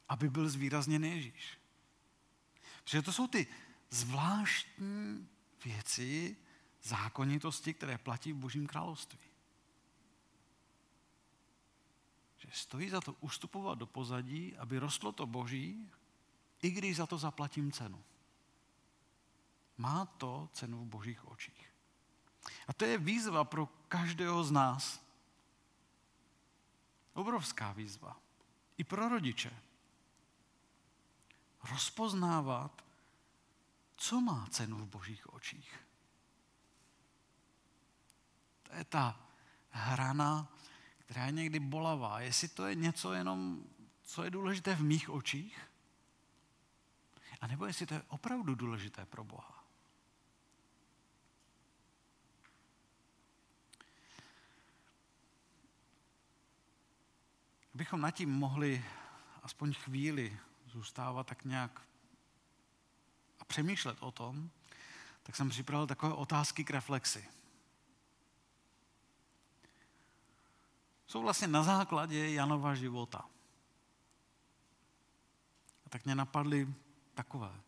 Aby 0.09 0.31
byl 0.31 0.49
zvýrazněn 0.49 1.05
Ježíš. 1.05 1.59
Protože 2.85 3.03
to 3.03 3.13
jsou 3.13 3.27
ty 3.27 3.47
zvláštní 3.91 5.29
věci, 5.65 6.37
zákonitosti, 6.83 7.75
které 7.75 7.99
platí 7.99 8.33
v 8.33 8.37
Božím 8.37 8.67
království. 8.67 9.19
Že 12.39 12.49
stojí 12.53 12.91
za 12.91 13.01
to 13.01 13.13
ustupovat 13.13 13.79
do 13.79 13.87
pozadí, 13.87 14.57
aby 14.57 14.79
rostlo 14.79 15.13
to 15.13 15.27
Boží 15.27 15.91
i 16.63 16.71
když 16.71 16.97
za 16.97 17.07
to 17.07 17.19
zaplatím 17.19 17.73
cenu. 17.73 18.05
Má 19.77 20.05
to 20.05 20.49
cenu 20.53 20.85
v 20.85 20.89
božích 20.89 21.29
očích. 21.29 21.73
A 22.69 22.73
to 22.73 22.85
je 22.85 22.99
výzva 22.99 23.45
pro 23.45 23.67
každého 23.67 24.45
z 24.45 24.51
nás. 24.51 25.03
Obrovská 27.15 27.73
výzva. 27.73 28.17
I 28.79 28.85
pro 28.85 29.09
rodiče. 29.09 29.53
Rozpoznávat, 31.71 32.85
co 33.97 34.21
má 34.21 34.47
cenu 34.51 34.77
v 34.77 34.87
božích 34.87 35.33
očích. 35.33 35.81
To 38.63 38.75
je 38.75 38.85
ta 38.85 39.21
hrana, 39.71 40.49
která 40.99 41.27
je 41.27 41.33
někdy 41.33 41.61
bolavá. 41.61 42.21
Jestli 42.21 42.49
to 42.49 42.67
je 42.67 42.75
něco 42.75 43.13
jenom, 43.13 43.65
co 44.03 44.25
je 44.25 44.31
důležité 44.31 44.75
v 44.75 44.83
mých 44.83 45.11
očích, 45.11 45.72
a 47.43 47.47
nebo 47.47 47.67
jestli 47.67 47.87
to 47.87 47.95
je 47.95 48.03
opravdu 48.09 48.55
důležité 48.55 49.07
pro 49.07 49.25
Boha. 49.25 49.65
Abychom 57.75 58.01
nad 58.01 58.11
tím 58.11 58.31
mohli 58.31 58.85
aspoň 59.43 59.75
chvíli 59.75 60.39
zůstávat 60.67 61.27
tak 61.27 61.45
nějak 61.45 61.83
a 63.41 63.45
přemýšlet 63.45 63.97
o 64.01 64.11
tom, 64.11 64.51
tak 65.23 65.37
jsem 65.37 65.51
připravil 65.51 65.87
takové 65.87 66.15
otázky 66.15 66.65
k 66.65 66.71
reflexi. 66.71 67.29
jsou 71.13 71.23
vlastně 71.23 71.49
na 71.49 71.63
základě 71.63 72.33
Janova 72.33 72.75
života. 72.75 73.25
A 75.87 75.89
tak 75.89 76.05
mě 76.05 76.15
napadly 76.15 76.75
takové. 77.15 77.61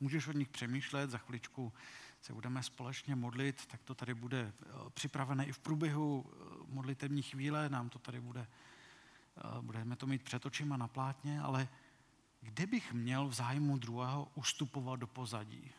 Můžeš 0.00 0.28
o 0.28 0.32
nich 0.32 0.48
přemýšlet, 0.48 1.10
za 1.10 1.18
chviličku 1.18 1.72
se 2.20 2.32
budeme 2.32 2.62
společně 2.62 3.14
modlit, 3.14 3.66
tak 3.66 3.82
to 3.82 3.94
tady 3.94 4.14
bude 4.14 4.52
eh, 4.62 4.90
připravené 4.90 5.46
i 5.46 5.52
v 5.52 5.58
průběhu 5.58 6.26
eh, 6.26 6.34
modlitební 6.68 7.22
chvíle, 7.22 7.68
nám 7.68 7.88
to 7.88 7.98
tady 7.98 8.20
bude, 8.20 8.40
eh, 8.40 9.42
budeme 9.60 9.96
to 9.96 10.06
mít 10.06 10.22
před 10.22 10.46
očima 10.46 10.76
na 10.76 10.88
plátně, 10.88 11.40
ale 11.40 11.68
kde 12.40 12.66
bych 12.66 12.92
měl 12.92 13.28
v 13.28 13.34
zájmu 13.34 13.78
druhého 13.78 14.32
ustupovat 14.34 15.00
do 15.00 15.06
pozadí? 15.06 15.72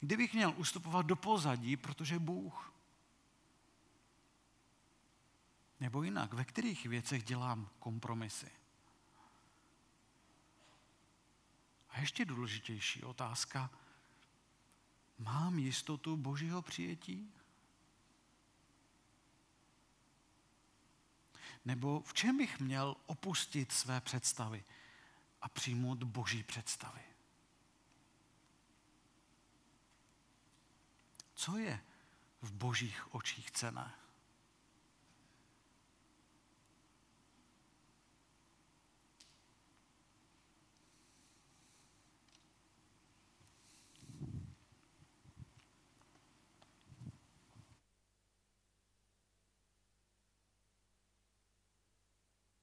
Kde 0.00 0.16
bych 0.16 0.34
měl 0.34 0.54
ustupovat 0.56 1.06
do 1.06 1.16
pozadí, 1.16 1.76
protože 1.76 2.18
Bůh? 2.18 2.72
Nebo 5.80 6.02
jinak, 6.02 6.32
ve 6.32 6.44
kterých 6.44 6.86
věcech 6.86 7.24
dělám 7.24 7.68
kompromisy? 7.78 8.61
A 11.92 12.00
ještě 12.00 12.24
důležitější 12.24 13.02
otázka, 13.02 13.70
mám 15.18 15.58
jistotu 15.58 16.16
božího 16.16 16.62
přijetí? 16.62 17.32
Nebo 21.64 22.00
v 22.00 22.14
čem 22.14 22.36
bych 22.38 22.60
měl 22.60 22.96
opustit 23.06 23.72
své 23.72 24.00
představy 24.00 24.64
a 25.42 25.48
přijmout 25.48 26.02
boží 26.02 26.42
představy? 26.42 27.00
Co 31.34 31.56
je 31.56 31.84
v 32.42 32.52
božích 32.52 33.14
očích 33.14 33.50
cené? 33.50 33.94